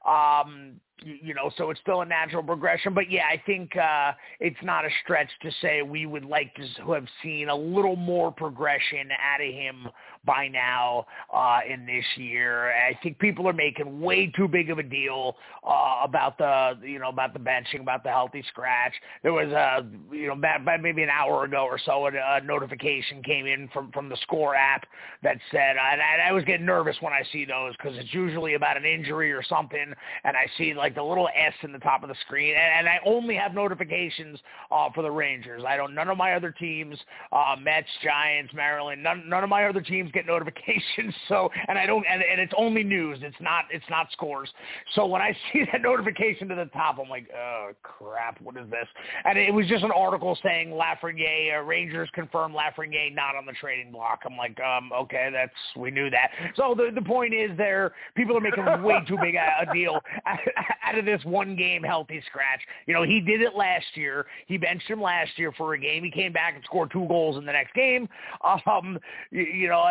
[0.07, 2.93] Um, you know, so it's still a natural progression.
[2.93, 6.91] But yeah, I think uh, it's not a stretch to say we would like to
[6.91, 9.87] have seen a little more progression out of him
[10.25, 12.71] by now uh, in this year.
[12.71, 15.35] I think people are making way too big of a deal
[15.67, 18.93] uh, about the you know about the benching, about the healthy scratch.
[19.21, 20.35] There was a you know
[20.81, 24.55] maybe an hour ago or so, a, a notification came in from from the Score
[24.55, 24.85] app
[25.21, 28.77] that said, and I, was getting nervous when I see those because it's usually about
[28.77, 29.93] an injury or something,
[30.23, 32.87] and I see like the little S in the top of the screen, and, and
[32.87, 34.39] I only have notifications
[34.71, 35.63] uh, for the Rangers.
[35.67, 35.93] I don't.
[35.93, 36.97] None of my other teams,
[37.31, 41.13] uh, Mets, Giants, Maryland, none none of my other teams get notifications.
[41.27, 43.19] So, and I don't, and, and it's only news.
[43.21, 44.49] It's not, it's not scores.
[44.93, 48.69] So when I see that notification to the top, I'm like, oh crap, what is
[48.69, 48.87] this?
[49.25, 53.53] And it was just an article saying Lafreniere, uh, Rangers confirm Lafreniere not on the
[53.53, 54.21] trading block.
[54.25, 56.29] I'm like, um, okay, that's, we knew that.
[56.55, 59.99] So the the point is, there, people are making way too big a, a deal
[60.25, 62.61] out of this one game healthy scratch.
[62.85, 64.25] You know, he did it last year.
[64.47, 66.03] He benched him last year for a game.
[66.03, 68.07] He came back and scored two goals in the next game.
[68.43, 68.99] Um,
[69.31, 69.83] you, you know,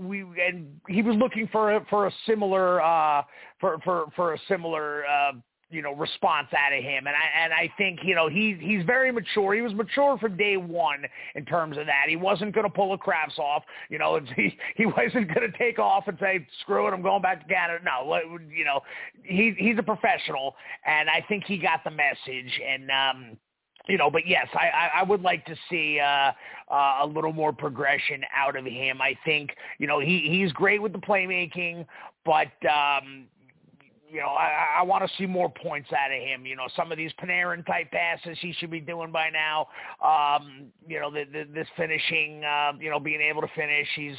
[0.00, 3.22] we and he was looking for a, for a similar uh,
[3.60, 5.04] for for for a similar.
[5.06, 5.32] Uh,
[5.72, 8.84] you know response out of him and I and I think you know he he's
[8.84, 9.54] very mature.
[9.54, 11.04] He was mature from day one
[11.34, 12.04] in terms of that.
[12.08, 13.62] He wasn't going to pull a Kravtsov.
[13.88, 17.22] You know he he wasn't going to take off and say screw it, I'm going
[17.22, 17.82] back to Canada.
[17.84, 18.18] No,
[18.54, 18.80] you know
[19.22, 20.54] he he's a professional,
[20.84, 22.90] and I think he got the message and.
[22.90, 23.36] um
[23.88, 26.32] you know, but yes, I, I I would like to see uh,
[26.72, 29.00] uh, a little more progression out of him.
[29.00, 31.86] I think, you know, he he's great with the playmaking,
[32.24, 33.26] but um,
[34.12, 36.44] you know, I, I want to see more points out of him.
[36.44, 39.68] You know, some of these Panarin type passes he should be doing by now.
[40.04, 43.88] Um, you know, the, the, this finishing, uh, you know, being able to finish.
[43.96, 44.16] He's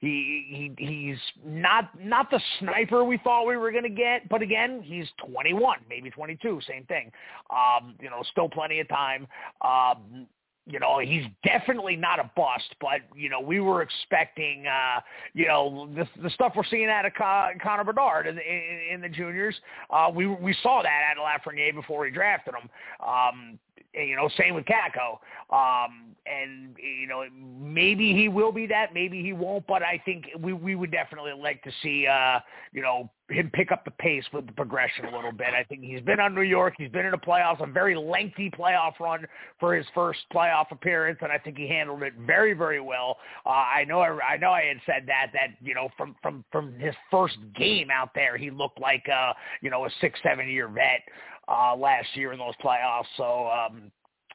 [0.00, 4.42] he he he's not not the sniper we thought we were going to get, but
[4.42, 7.10] again, he's 21, maybe 22, same thing.
[7.50, 9.26] Um, you know, still plenty of time.
[9.60, 10.28] Um,
[10.66, 15.00] you know, he's definitely not a bust, but you know, we were expecting, uh,
[15.34, 19.00] you know, the, the stuff we're seeing out of Con- Connor Bedard in, in, in
[19.00, 19.56] the juniors.
[19.90, 22.68] Uh, we we saw that of Lafreniere before we drafted him.
[23.06, 23.58] Um,
[23.94, 25.18] you know, same with Kakko.
[25.50, 27.24] Um, and you know,
[27.60, 29.66] maybe he will be that, maybe he won't.
[29.66, 32.38] But I think we we would definitely like to see, uh,
[32.72, 35.48] you know, him pick up the pace with the progression a little bit.
[35.58, 36.74] I think he's been on New York.
[36.78, 39.26] He's been in the playoffs, a very lengthy playoff run
[39.58, 43.16] for his first playoff appearance, and I think he handled it very, very well.
[43.44, 46.44] Uh, I know, I, I know, I had said that that you know from from
[46.52, 50.48] from his first game out there, he looked like uh, you know a six, seven
[50.48, 51.02] year vet
[51.48, 53.04] uh, last year in those playoffs.
[53.16, 53.90] So, um,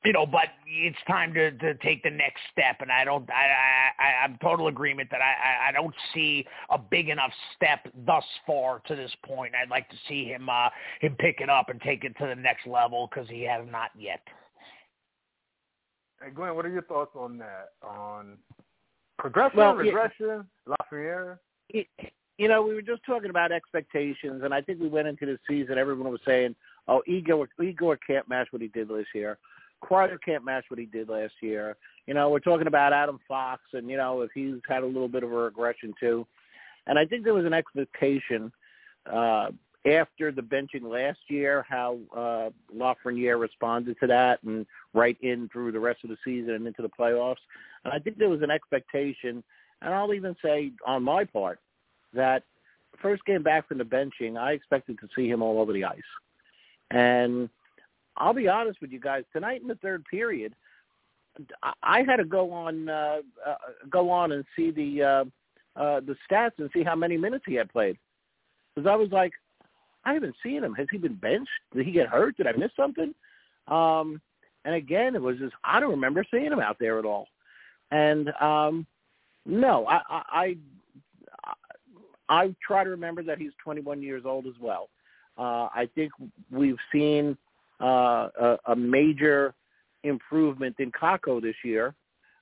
[0.06, 3.28] you know, but it's time to, to take the next step, and I don't.
[3.32, 8.24] I, I I'm total agreement that I I don't see a big enough step thus
[8.46, 9.54] far to this point.
[9.56, 10.70] I'd like to see him uh
[11.02, 13.90] him pick it up and take it to the next level because he has not
[13.98, 14.22] yet.
[16.22, 17.72] Hey Glenn, what are your thoughts on that?
[17.82, 18.38] On
[19.18, 20.76] progression, well, regression, yeah.
[20.92, 21.40] Lafreniere?
[22.38, 25.40] You know, we were just talking about expectations, and I think we went into the
[25.50, 25.80] season.
[25.80, 26.56] Everyone was saying,
[26.88, 29.38] oh, Igor, Igor can't match what he did this year.
[29.84, 31.78] Kreider can't match what he did last year.
[32.08, 35.08] You know, we're talking about Adam Fox, and you know, if he's had a little
[35.08, 36.26] bit of a regression too.
[36.88, 38.52] And I think there was an expectation
[39.12, 39.50] uh,
[39.86, 45.74] after the benching last year how uh, Lafreniere responded to that, and right in through
[45.74, 47.36] the rest of the season and into the playoffs.
[47.84, 49.44] And I think there was an expectation,
[49.82, 51.60] and I'll even say on my part
[52.14, 52.44] that
[53.02, 56.00] first game back from the benching, I expected to see him all over the ice.
[56.92, 57.50] And
[58.16, 59.24] I'll be honest with you guys.
[59.34, 60.54] Tonight in the third period,
[61.84, 63.56] I had to go on uh, uh,
[63.90, 65.26] go on and see the uh,
[65.80, 67.98] uh, the stats and see how many minutes he had played.
[68.74, 69.34] Because I was like,
[70.06, 70.74] I haven't seen him.
[70.76, 71.50] Has he been benched?
[71.74, 72.38] Did he get hurt?
[72.38, 73.14] Did I miss something?
[73.68, 74.22] Um,
[74.66, 77.28] and again, it was just I don't remember seeing him out there at all.
[77.92, 78.88] And um,
[79.46, 80.24] no, I, I
[81.46, 81.54] I
[82.30, 84.90] I try to remember that he's 21 years old as well.
[85.38, 86.12] Uh, I think
[86.52, 87.38] we've seen
[87.82, 89.54] uh, a, a major
[90.04, 91.94] improvement in Kakko this year,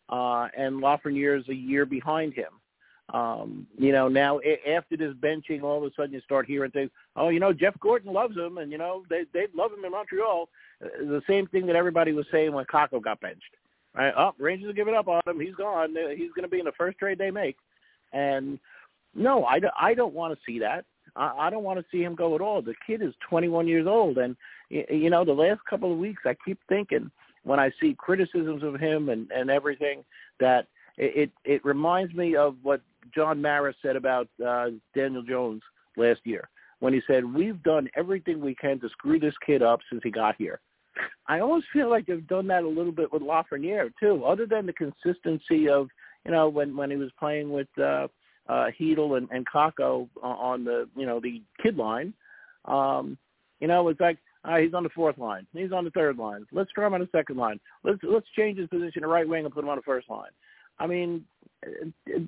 [0.09, 2.51] uh, and Lafreniere is a year behind him.
[3.13, 6.89] Um, you know, now after this benching, all of a sudden you start hearing things.
[7.15, 9.91] Oh, you know, Jeff Gorton loves him, and you know they they love him in
[9.91, 10.49] Montreal.
[10.83, 13.43] Uh, the same thing that everybody was saying when Kakko got benched.
[13.95, 14.13] Right?
[14.17, 15.39] Oh, Rangers are giving up on him.
[15.39, 15.95] He's gone.
[16.15, 17.55] He's going to be in the first trade they make.
[18.11, 18.59] And
[19.13, 20.85] no, I, I don't want to see that.
[21.15, 22.61] I, I don't want to see him go at all.
[22.61, 24.35] The kid is 21 years old, and
[24.69, 27.11] you know the last couple of weeks I keep thinking
[27.43, 30.03] when I see criticisms of him and and everything
[30.39, 32.81] that it it reminds me of what
[33.13, 35.61] John Mara said about uh, Daniel Jones
[35.97, 36.49] last year
[36.79, 40.11] when he said we've done everything we can to screw this kid up since he
[40.11, 40.59] got here.
[41.27, 44.65] I almost feel like they've done that a little bit with Lafreniere too, other than
[44.65, 45.89] the consistency of
[46.25, 48.07] you know when when he was playing with uh,
[48.47, 52.13] uh, Chytil and, and Kakko on the you know the kid line.
[52.65, 53.17] Um,
[53.59, 55.47] you know, it's like uh, he's on the fourth line.
[55.53, 56.45] He's on the third line.
[56.51, 57.59] Let's throw him on the second line.
[57.83, 60.31] Let's let's change his position to right wing and put him on the first line.
[60.77, 61.23] I mean,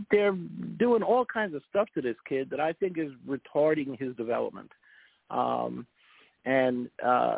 [0.09, 0.35] they're
[0.79, 4.71] doing all kinds of stuff to this kid that I think is retarding his development.
[5.29, 5.85] Um,
[6.45, 7.37] and uh,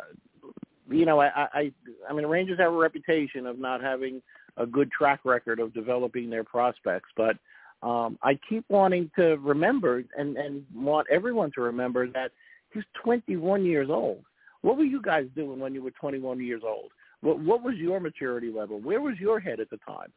[0.88, 1.72] you know, I, I
[2.08, 4.22] I mean, the Rangers have a reputation of not having
[4.56, 7.36] a good track record of developing their prospects, but
[7.82, 12.32] um, I keep wanting to remember and and want everyone to remember that
[12.72, 14.24] he's 21 years old.
[14.62, 16.90] What were you guys doing when you were 21 years old?
[17.22, 18.80] What what was your maturity level?
[18.80, 20.12] Where was your head at the time?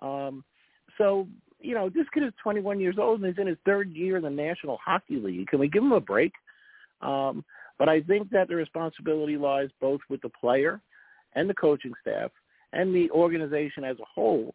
[0.00, 0.44] Um,
[0.96, 1.26] so
[1.60, 4.22] you know, this kid is 21 years old and he's in his third year in
[4.22, 5.48] the National Hockey League.
[5.48, 6.32] Can we give him a break?
[7.02, 7.44] Um,
[7.78, 10.80] but I think that the responsibility lies both with the player
[11.34, 12.30] and the coaching staff
[12.72, 14.54] and the organization as a whole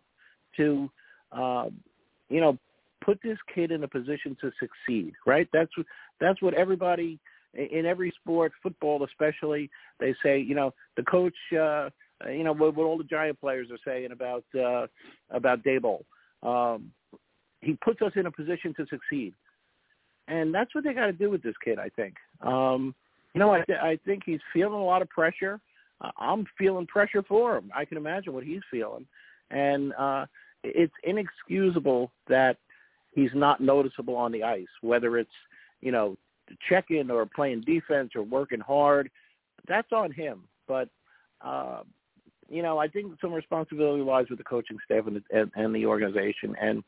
[0.58, 0.90] to,
[1.32, 1.70] uh,
[2.30, 2.58] you know,
[3.04, 5.14] put this kid in a position to succeed.
[5.26, 5.48] Right?
[5.54, 5.72] That's
[6.20, 7.20] that's what everybody
[7.54, 9.70] in every sport, football especially,
[10.00, 10.40] they say.
[10.40, 11.36] You know, the coach.
[11.52, 11.90] Uh,
[12.30, 14.88] you know what, what all the giant players are saying about uh,
[15.30, 16.04] about Daboll.
[16.42, 16.92] Um,
[17.62, 19.34] he puts us in a position to succeed,
[20.28, 21.80] and that's what they got to do with this kid.
[21.80, 22.16] I think.
[22.42, 22.96] Um,
[23.34, 25.60] you know, I, th- I think he's feeling a lot of pressure.
[26.02, 27.72] Uh, I'm feeling pressure for him.
[27.76, 29.06] I can imagine what he's feeling,
[29.50, 30.26] and uh,
[30.64, 32.58] it's inexcusable that
[33.12, 34.68] he's not noticeable on the ice.
[34.82, 35.32] Whether it's
[35.82, 36.18] you know
[36.68, 39.10] checking or playing defense or working hard,
[39.68, 40.44] that's on him.
[40.68, 40.90] But
[41.42, 41.82] uh,
[42.50, 45.76] you know, I think some responsibility lies with the coaching staff and the, and, and
[45.76, 46.56] the organization.
[46.62, 46.84] And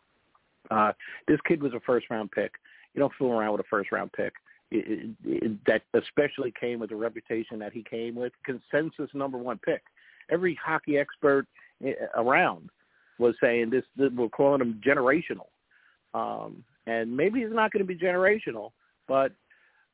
[0.71, 0.91] uh,
[1.27, 2.53] this kid was a first round pick.
[2.93, 4.33] You don't fool around with a first round pick
[4.71, 9.59] it, it, that especially came with the reputation that he came with, consensus number one
[9.59, 9.83] pick.
[10.31, 11.47] Every hockey expert
[11.83, 12.69] eh, around
[13.17, 13.83] was saying this.
[13.95, 15.47] this we're calling him generational,
[16.13, 18.71] um, and maybe he's not going to be generational,
[19.07, 19.31] but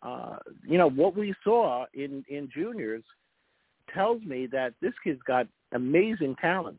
[0.04, 3.04] uh, you know what we saw in in juniors
[3.94, 6.78] tells me that this kid's got amazing talent,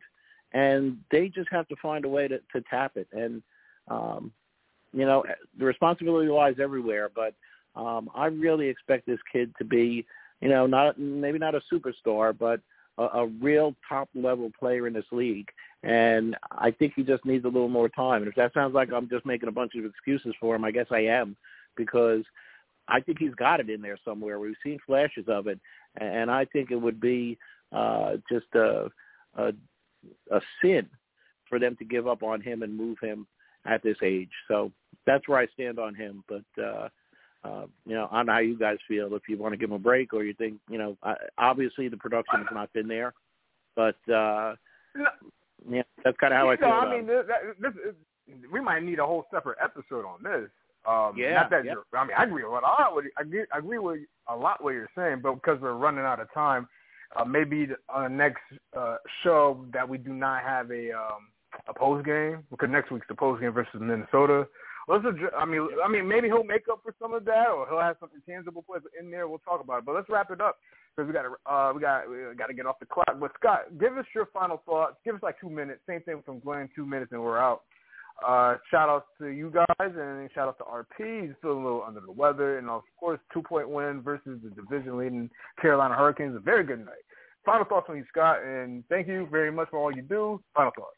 [0.53, 3.07] and they just have to find a way to, to tap it.
[3.11, 3.41] And
[3.87, 4.31] um,
[4.93, 5.23] you know
[5.57, 7.33] the responsibility lies everywhere, but
[7.75, 10.05] um, I really expect this kid to be,
[10.41, 12.59] you know, not maybe not a superstar, but
[12.97, 15.47] a, a real top level player in this league.
[15.83, 18.21] And I think he just needs a little more time.
[18.21, 20.71] And if that sounds like I'm just making a bunch of excuses for him, I
[20.71, 21.35] guess I am,
[21.75, 22.23] because
[22.87, 24.39] I think he's got it in there somewhere.
[24.39, 25.59] We've seen flashes of it,
[25.99, 27.37] and I think it would be
[27.71, 28.89] uh, just a,
[29.35, 29.53] a
[30.31, 30.89] a sin
[31.49, 33.25] for them to give up on him and move him
[33.65, 34.31] at this age.
[34.47, 34.71] So
[35.05, 36.23] that's where I stand on him.
[36.27, 36.89] But uh,
[37.43, 39.13] uh, you know, I don't know how you guys feel.
[39.15, 40.97] If you want to give him a break, or you think, you know,
[41.37, 43.13] obviously the production has not been there,
[43.75, 44.55] but uh,
[45.69, 46.69] yeah, that's kind of how I feel.
[46.69, 47.23] No, I mean, this,
[47.59, 47.95] this is,
[48.51, 50.49] we might need a whole separate episode on this.
[50.87, 51.73] Um, yeah, not that yeah.
[51.73, 52.95] you're, I mean, I agree with a lot.
[52.95, 56.03] With, I agree, I agree with a lot what you're saying, but because we're running
[56.03, 56.67] out of time,
[57.15, 58.41] uh, maybe on the next
[58.77, 61.29] uh, show that we do not have a um,
[61.67, 64.47] a post game because next week's the post game versus Minnesota
[64.87, 67.67] let's address, I mean, I mean, maybe he'll make up for some of that, or
[67.67, 69.27] he'll have some intangible plays in there.
[69.27, 69.85] We'll talk about it.
[69.85, 70.57] But let's wrap it up
[70.95, 73.19] because we got to uh, we got we got to get off the clock.
[73.19, 74.95] But Scott, give us your final thoughts.
[75.03, 75.81] Give us like two minutes.
[75.87, 77.61] Same thing from Glenn, two minutes, and we're out.
[78.25, 81.23] Uh, shout outs to you guys and shout out to RP.
[81.23, 84.49] He's feeling a little under the weather, and of course, two point win versus the
[84.49, 85.29] division leading
[85.61, 86.35] Carolina Hurricanes.
[86.35, 87.03] A very good night.
[87.45, 90.39] final thoughts on you, Scott, and thank you very much for all you do.
[90.55, 90.95] Final thoughts.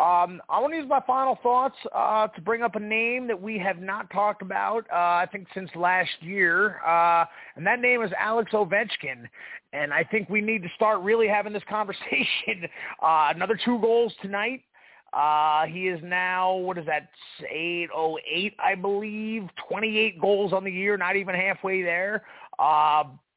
[0.00, 3.38] Um, I want to use my final thoughts uh, to bring up a name that
[3.38, 8.02] we have not talked about, uh, I think, since last year, uh, and that name
[8.02, 9.26] is Alex Ovechkin.
[9.74, 12.66] And I think we need to start really having this conversation.
[13.02, 14.62] Uh, another two goals tonight.
[15.12, 17.10] Uh, he is now, what is that,
[17.50, 22.24] 808, I believe, 28 goals on the year, not even halfway there.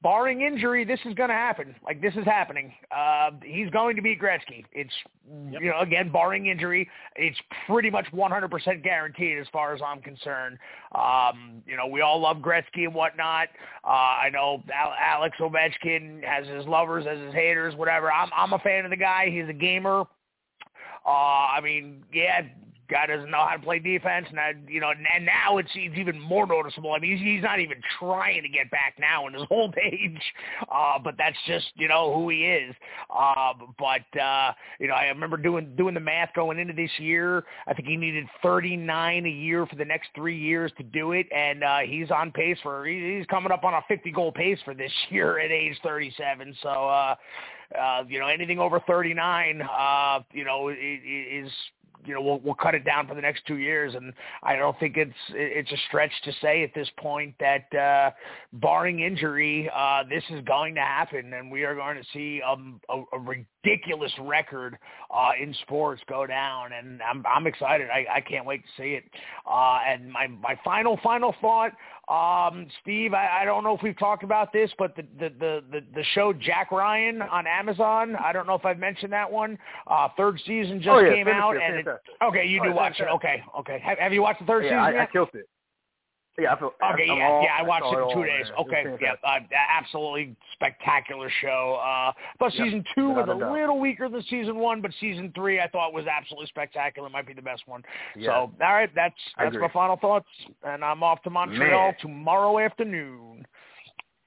[0.04, 1.74] Barring injury, this is going to happen.
[1.84, 2.74] Like this is happening.
[2.91, 4.66] Uh, he's going to beat Gretzky.
[4.74, 4.91] It's
[5.49, 5.62] yep.
[5.62, 10.58] you know again barring injury, it's pretty much 100% guaranteed as far as I'm concerned.
[10.93, 13.47] Um, you know we all love Gretzky and whatnot.
[13.86, 18.12] Uh, I know Al- Alex Ovechkin has his lovers as his haters, whatever.
[18.12, 19.30] I'm I'm a fan of the guy.
[19.30, 20.04] He's a gamer.
[21.06, 22.41] Uh, I mean, yeah,
[22.94, 25.98] guy doesn't know how to play defense, and I, you know, and now it's, it's
[25.98, 26.94] even more noticeable.
[26.94, 30.22] I mean, he's, he's not even trying to get back now in his old age,
[30.72, 32.76] uh, but that's just you know who he is.
[33.10, 37.44] Uh, but uh, you know, I remember doing doing the math going into this year.
[37.68, 41.28] I think he needed 39 a year for the next three years to do it,
[41.36, 44.76] and uh, he's on pace for he's coming up on a 50 goal pace for
[44.76, 46.56] this year at age 37.
[46.62, 46.70] So.
[46.70, 47.16] uh
[47.80, 51.50] uh, you know, anything over 39, uh, you know, is
[52.06, 54.78] you know we'll we'll cut it down for the next two years, and I don't
[54.80, 58.12] think it's it's a stretch to say at this point that uh,
[58.54, 62.80] barring injury, uh, this is going to happen, and we are going to see um,
[62.89, 63.20] a, a
[63.64, 64.78] ridiculous record
[65.11, 67.88] uh, in sports go down, and I'm I'm excited.
[67.89, 69.03] I, I can't wait to see it.
[69.49, 71.72] Uh, and my my final final thought,
[72.07, 75.64] um, Steve, I, I don't know if we've talked about this, but the the the
[75.72, 78.16] the, the show Jack Ryan on Amazon.
[78.16, 79.57] I don't know if I've mentioned that one.
[79.88, 81.88] Uh, third season just oh, yeah, came out, it, and it,
[82.22, 83.07] okay, you oh, do watch it.
[83.16, 83.80] Okay, okay.
[83.84, 84.80] Have, have you watched the third yeah, season?
[84.80, 85.01] I, yet?
[85.01, 85.47] I killed it.
[86.39, 88.45] Yeah, I feel, okay, I'm yeah, all, yeah, I watched it in two days.
[88.49, 88.65] Man.
[88.65, 91.79] Okay, yeah, uh, absolutely spectacular show.
[91.79, 92.65] Uh, but yep.
[92.65, 93.53] season two was a doubt.
[93.53, 97.07] little weaker than season one, but season three I thought was absolutely spectacular.
[97.09, 97.84] Might be the best one.
[98.15, 98.29] Yeah.
[98.29, 100.25] So, all right, that's that's my final thoughts,
[100.63, 101.95] and I'm off to Montreal Man.
[102.01, 103.45] tomorrow afternoon.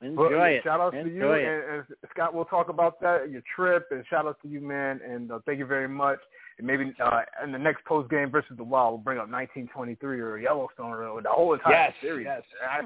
[0.00, 0.62] Enjoy well, it.
[0.62, 2.34] Shout out to you, and, and Scott.
[2.34, 5.00] We'll talk about that your trip, and shout out to you, man.
[5.04, 6.18] And uh, thank you very much.
[6.58, 10.20] And maybe uh, in the next post game versus the Wild, we'll bring up 1923
[10.20, 12.26] or Yellowstone or the whole entire Yes, series.
[12.26, 12.42] yes.
[12.66, 12.82] I,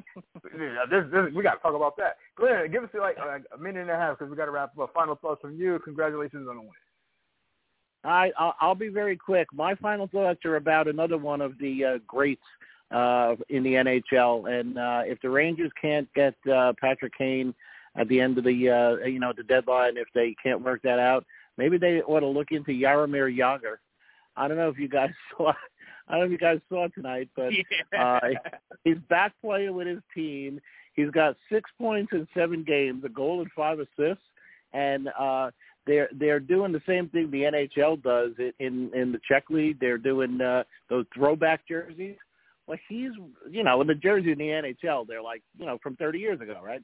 [0.90, 2.16] this, this, we got to talk about that.
[2.36, 4.92] Glenn, give us like a minute and a half because we got to wrap up.
[4.92, 5.78] Final thoughts from you.
[5.84, 6.70] Congratulations on the win.
[8.02, 9.46] I I'll, I'll be very quick.
[9.52, 12.42] My final thoughts are about another one of the uh, greats
[12.90, 17.54] uh, in the NHL, and uh, if the Rangers can't get uh, Patrick Kane
[17.96, 20.98] at the end of the uh, you know the deadline, if they can't work that
[20.98, 21.24] out,
[21.60, 23.76] maybe they ought to look into Jaromir Jagr.
[24.34, 25.52] I don't know if you guys saw.
[26.08, 27.52] I don't know if you guys saw tonight, but
[27.98, 28.20] uh,
[28.82, 30.58] he's back playing with his team.
[30.94, 34.24] He's got six points in seven games, a goal and five assists,
[34.72, 35.50] and uh,
[35.86, 39.78] they're they're doing the same thing the NHL does in in the Czech league.
[39.78, 42.16] They're doing uh, those throwback jerseys.
[42.66, 43.12] Well, he's
[43.50, 44.44] you know in the jersey in the
[44.84, 46.82] NHL, they're like you know from 30 years ago, right?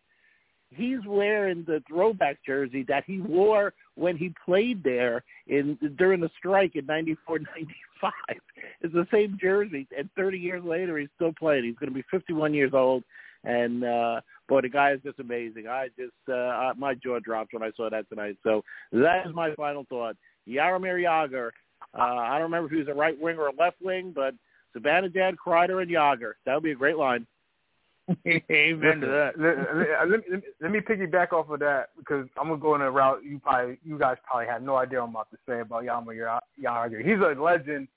[0.76, 6.30] He's wearing the throwback jersey that he wore when he played there in during the
[6.38, 8.12] strike in '94, '95.
[8.82, 11.64] It's the same jersey, and 30 years later, he's still playing.
[11.64, 13.04] He's going to be 51 years old,
[13.44, 15.66] and uh, boy, the guy is just amazing.
[15.66, 18.36] I just uh, my jaw dropped when I saw that tonight.
[18.42, 18.62] So
[18.92, 20.16] that is my final thought.
[20.48, 21.50] Jaromir Jagr.
[21.96, 24.34] Uh, I don't remember if he was a right wing or a left wing, but
[24.76, 26.32] Zibanejad, Kreider, and Jagr.
[26.44, 27.26] That would be a great line.
[28.26, 29.32] Amen to that.
[29.36, 32.80] Let, let, let, me, let me piggyback off of that because I'm gonna go in
[32.82, 35.60] a route you probably you guys probably have no idea what I'm about to say
[35.60, 37.04] about Jaromir Jagr.
[37.04, 37.88] He's a legend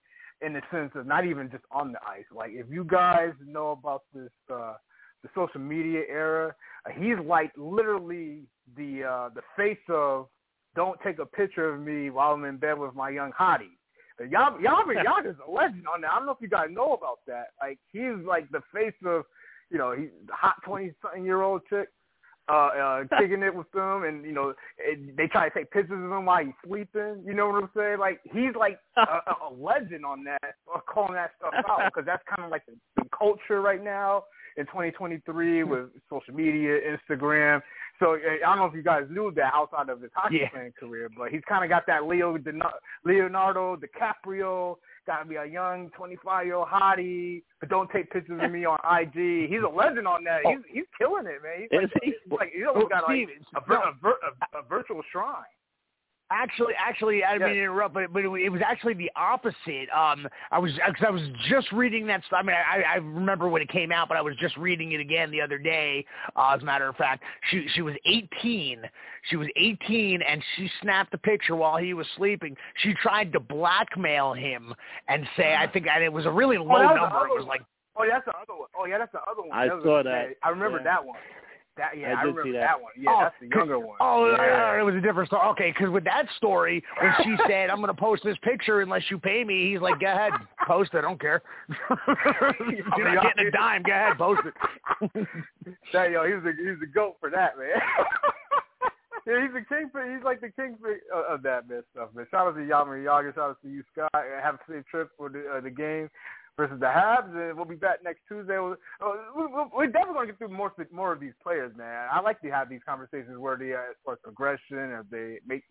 [0.42, 2.26] in the sense of not even just on the ice.
[2.36, 4.74] Like if you guys know about this uh
[5.22, 6.56] the social media era,
[6.86, 8.44] uh, he's like literally
[8.76, 10.28] the uh the face of
[10.76, 13.76] don't take a picture of me while I'm in bed with my young hottie.
[14.30, 14.82] Y'all, y'all
[15.26, 16.12] is a legend on that.
[16.12, 17.48] I don't know if you guys know about that.
[17.62, 19.24] Like he's like the face of,
[19.70, 21.90] you know, he's a hot twenty something year old chick,
[22.50, 26.04] uh, uh, kicking it with them, and you know, it, they try to take pictures
[26.04, 27.24] of him while he's sleeping.
[27.26, 28.00] You know what I'm saying?
[28.00, 29.02] Like he's like a,
[29.50, 32.74] a legend on that, uh, calling that stuff out because that's kind of like the,
[32.98, 34.24] the culture right now
[34.58, 37.62] in 2023 with social media, Instagram.
[38.00, 40.50] So I don't know if you guys knew that outside of his hockey Yeah.
[40.50, 42.38] playing career, but he's kind of got that Leo
[43.04, 44.78] Leonardo DiCaprio,
[45.10, 48.64] got to be a young 25 year old hottie, but don't take pictures of me
[48.64, 49.50] on IG.
[49.50, 50.42] He's a legend on that.
[50.46, 51.66] He's he's killing it, man.
[51.66, 52.12] He's like, he?
[52.12, 55.50] he's like he's almost got like a, a, a, a virtual shrine.
[56.32, 59.90] Actually, actually, I didn't mean to interrupt, but but it was actually the opposite.
[59.96, 62.22] Um, I was because I was just reading that.
[62.32, 65.00] I mean, I, I remember when it came out, but I was just reading it
[65.00, 66.06] again the other day.
[66.36, 68.84] Uh, as a matter of fact, she she was 18.
[69.30, 72.56] She was 18, and she snapped a picture while he was sleeping.
[72.84, 74.74] She tried to blackmail him
[75.08, 77.28] and say, I think, and it was a really low oh, number.
[77.28, 77.62] It was like,
[77.96, 78.70] oh, yeah, that's the other one.
[78.78, 79.52] Oh, yeah, that's the other one.
[79.52, 80.28] I that saw that.
[80.44, 80.84] I remember yeah.
[80.84, 81.18] that one.
[81.80, 82.60] That yeah, I, I remember see that.
[82.60, 82.82] that.
[82.82, 82.92] one.
[83.00, 83.96] Yeah, oh, that's the younger one.
[84.02, 84.76] Oh, yeah.
[84.76, 85.48] uh, it was a different story.
[85.52, 89.04] Okay, because with that story, when she said, "I'm going to post this picture unless
[89.10, 90.34] you pay me," he's like, "Go ahead,
[90.68, 90.98] post it.
[90.98, 91.42] I don't care.
[92.98, 93.84] You're not getting a dime.
[93.84, 94.54] Go ahead, post it."
[95.94, 97.70] that, yo, he's a he's a goat for that, man.
[99.26, 99.88] yeah, he's the king.
[99.90, 102.28] For, he's like the king for, uh, of that man stuff, man.
[102.30, 103.32] Shout out to Yammer Yaga.
[103.36, 104.12] Shout out to you, Scott.
[104.44, 106.10] Have a safe trip for the uh, the game
[106.60, 108.60] versus the Habs, and we'll be back next Tuesday.
[108.60, 109.16] We'll, uh,
[109.74, 112.10] we're definitely going to get through more more of these players, man.
[112.12, 115.40] I like to have these conversations where they, uh, as far as progression, have they
[115.48, 115.64] make,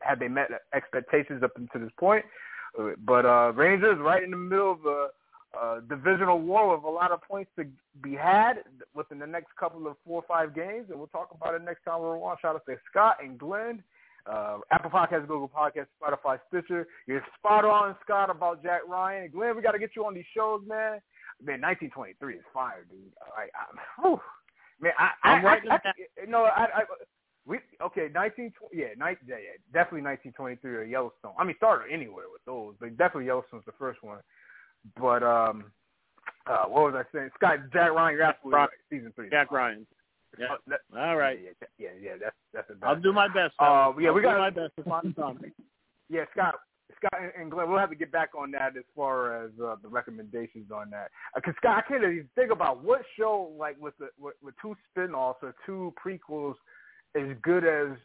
[0.00, 2.24] have they met expectations up until this point?
[2.78, 5.08] Uh, but uh, Rangers right in the middle of a,
[5.58, 7.66] a divisional war with a lot of points to
[8.00, 8.58] be had
[8.94, 11.84] within the next couple of four or five games, and we'll talk about it next
[11.84, 12.36] time we're on.
[12.40, 13.82] Shout out to Scott and Glenn
[14.30, 16.86] uh, Apple Podcasts, Google Podcasts, Spotify, Stitcher.
[17.06, 19.30] You're spot on, Scott, about Jack Ryan.
[19.30, 21.00] Glenn, we got to get you on these shows, man.
[21.42, 22.98] Man, 1923 is fire, dude.
[23.36, 24.20] I, I, whew.
[24.80, 26.82] man, I, I'm I, right I, I, no, I, I,
[27.46, 29.36] we okay, 19, yeah, yeah, yeah,
[29.72, 31.32] definitely 1923 or Yellowstone.
[31.38, 34.18] I mean, start anywhere with those, but definitely Yellowstone's the first one.
[35.00, 35.66] But um,
[36.46, 37.30] uh, what was I saying?
[37.36, 38.68] Scott, Jack Ryan, you're absolutely right.
[38.90, 39.30] Season three.
[39.30, 39.86] Jack Ryan.
[40.38, 40.46] Yeah.
[40.50, 41.38] Oh, that, All right.
[41.42, 42.12] Yeah, yeah, yeah.
[42.20, 42.68] That's that's.
[42.68, 42.82] Best.
[42.82, 43.54] I'll do my best.
[43.58, 45.52] Uh, yeah, I'll we got my best to find something.
[46.08, 46.56] Yeah, Scott,
[46.96, 49.88] Scott and Glenn, we'll have to get back on that as far as uh, the
[49.88, 51.10] recommendations on that.
[51.34, 54.54] Because uh, Scott, I can't even think about what show like with the with, with
[54.60, 56.54] two spin-offs or two prequels
[57.14, 57.96] as good as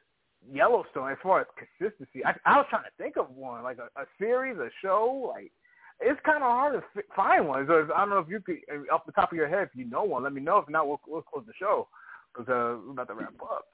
[0.52, 2.26] Yellowstone as far as consistency.
[2.26, 5.52] I, I was trying to think of one like a, a series, a show, like
[6.00, 7.68] it's kind of hard to find one.
[7.68, 8.58] So if, I don't know if you could,
[8.92, 10.58] off the top of your head, if you know one, let me know.
[10.58, 11.88] If not, we'll, we'll close the show
[12.34, 13.66] because uh, we're about to wrap up.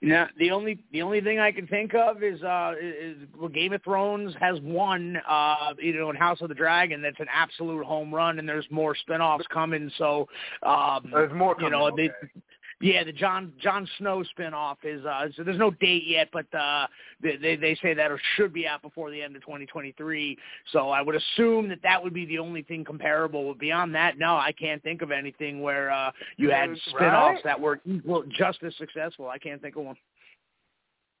[0.00, 3.72] Yeah, the only the only thing I can think of is uh is well, Game
[3.72, 7.84] of Thrones has one uh you know in House of the Dragon that's an absolute
[7.84, 10.28] home run and there's more spinoffs coming so
[10.62, 12.08] um there's more coming, you know okay.
[12.08, 12.42] they
[12.80, 16.86] yeah, the John Jon Snow spinoff is uh so there's no date yet, but uh
[17.22, 20.36] they they, they say that it should be out before the end of 2023.
[20.72, 23.48] So I would assume that that would be the only thing comparable.
[23.48, 27.44] But beyond that, no, I can't think of anything where uh you had spinoffs right?
[27.44, 29.28] that were equal, just as successful.
[29.28, 29.96] I can't think of one.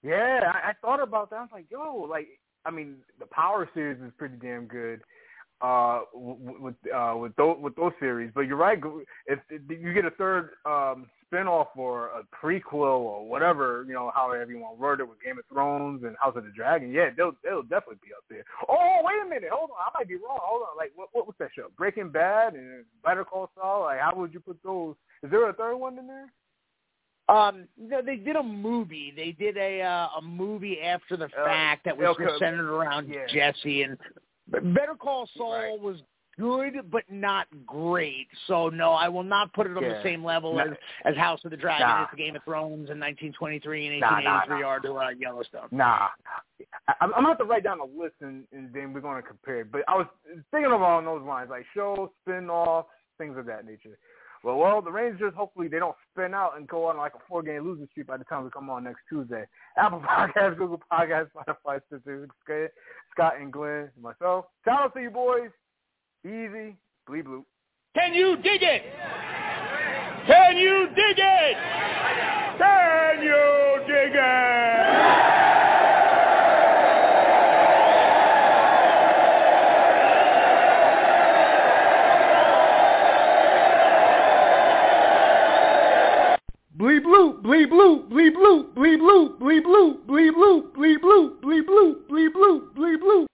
[0.02, 1.36] Yeah, I, I thought about that.
[1.36, 2.28] I was like, yo, like
[2.66, 5.00] I mean, the Power series is pretty damn good
[5.60, 8.80] uh with uh with those with those series but you're right
[9.26, 14.10] if, if you get a third um spinoff or a prequel or whatever, you know,
[14.14, 16.92] however you want to word it with Game of Thrones and House of the Dragon,
[16.92, 18.44] yeah, they'll they'll definitely be up there.
[18.68, 20.38] Oh, wait a minute, hold on, I might be wrong.
[20.40, 21.68] Hold on, like what what was that show?
[21.76, 23.82] Breaking Bad and Better Call Saul.
[23.82, 24.94] Like, how would you put those?
[25.22, 26.32] Is there a third one in there?
[27.26, 29.12] Um, no, they did a movie.
[29.16, 32.30] They did a uh, a movie after the fact uh, that was okay.
[32.38, 33.26] centered around yeah.
[33.32, 33.96] Jesse and
[34.48, 35.80] Better Call Saul right.
[35.80, 36.00] was
[36.38, 38.28] good but not great.
[38.46, 39.94] So no, I will not put it on yeah.
[39.94, 40.68] the same level as
[41.04, 42.06] as House of the Dragon, nah.
[42.10, 44.66] the Game of Thrones in 1923 and 1883 nah, nah.
[44.66, 45.68] are to uh, Yellowstone.
[45.70, 46.08] Nah,
[46.88, 49.64] I, I'm gonna have to write down a list and, and then we're gonna compare.
[49.64, 50.06] But I was
[50.50, 52.88] thinking along those lines, like shows, spin-offs,
[53.18, 53.98] things of that nature.
[54.44, 57.64] Well, well, the Rangers hopefully they don't spin out and go on like a four-game
[57.64, 59.44] losing streak by the time we come on next Tuesday.
[59.78, 62.28] Apple Podcasts, Google Podcasts, Spotify, Stitcher,
[63.10, 64.44] Scott and Glenn, myself.
[64.66, 65.50] Shout out to you boys.
[66.26, 66.76] Easy,
[67.06, 67.46] bleed blue.
[67.94, 68.82] Can you dig it?
[70.26, 71.56] Can you dig it?
[72.58, 74.53] Can you dig it?
[87.14, 91.64] Bleed blue, bleed blue, bleed blue, bleed blue, bleed blue, bleed blue, bleed blue, bleed
[91.64, 93.26] blue, bleed blue, bleed blue.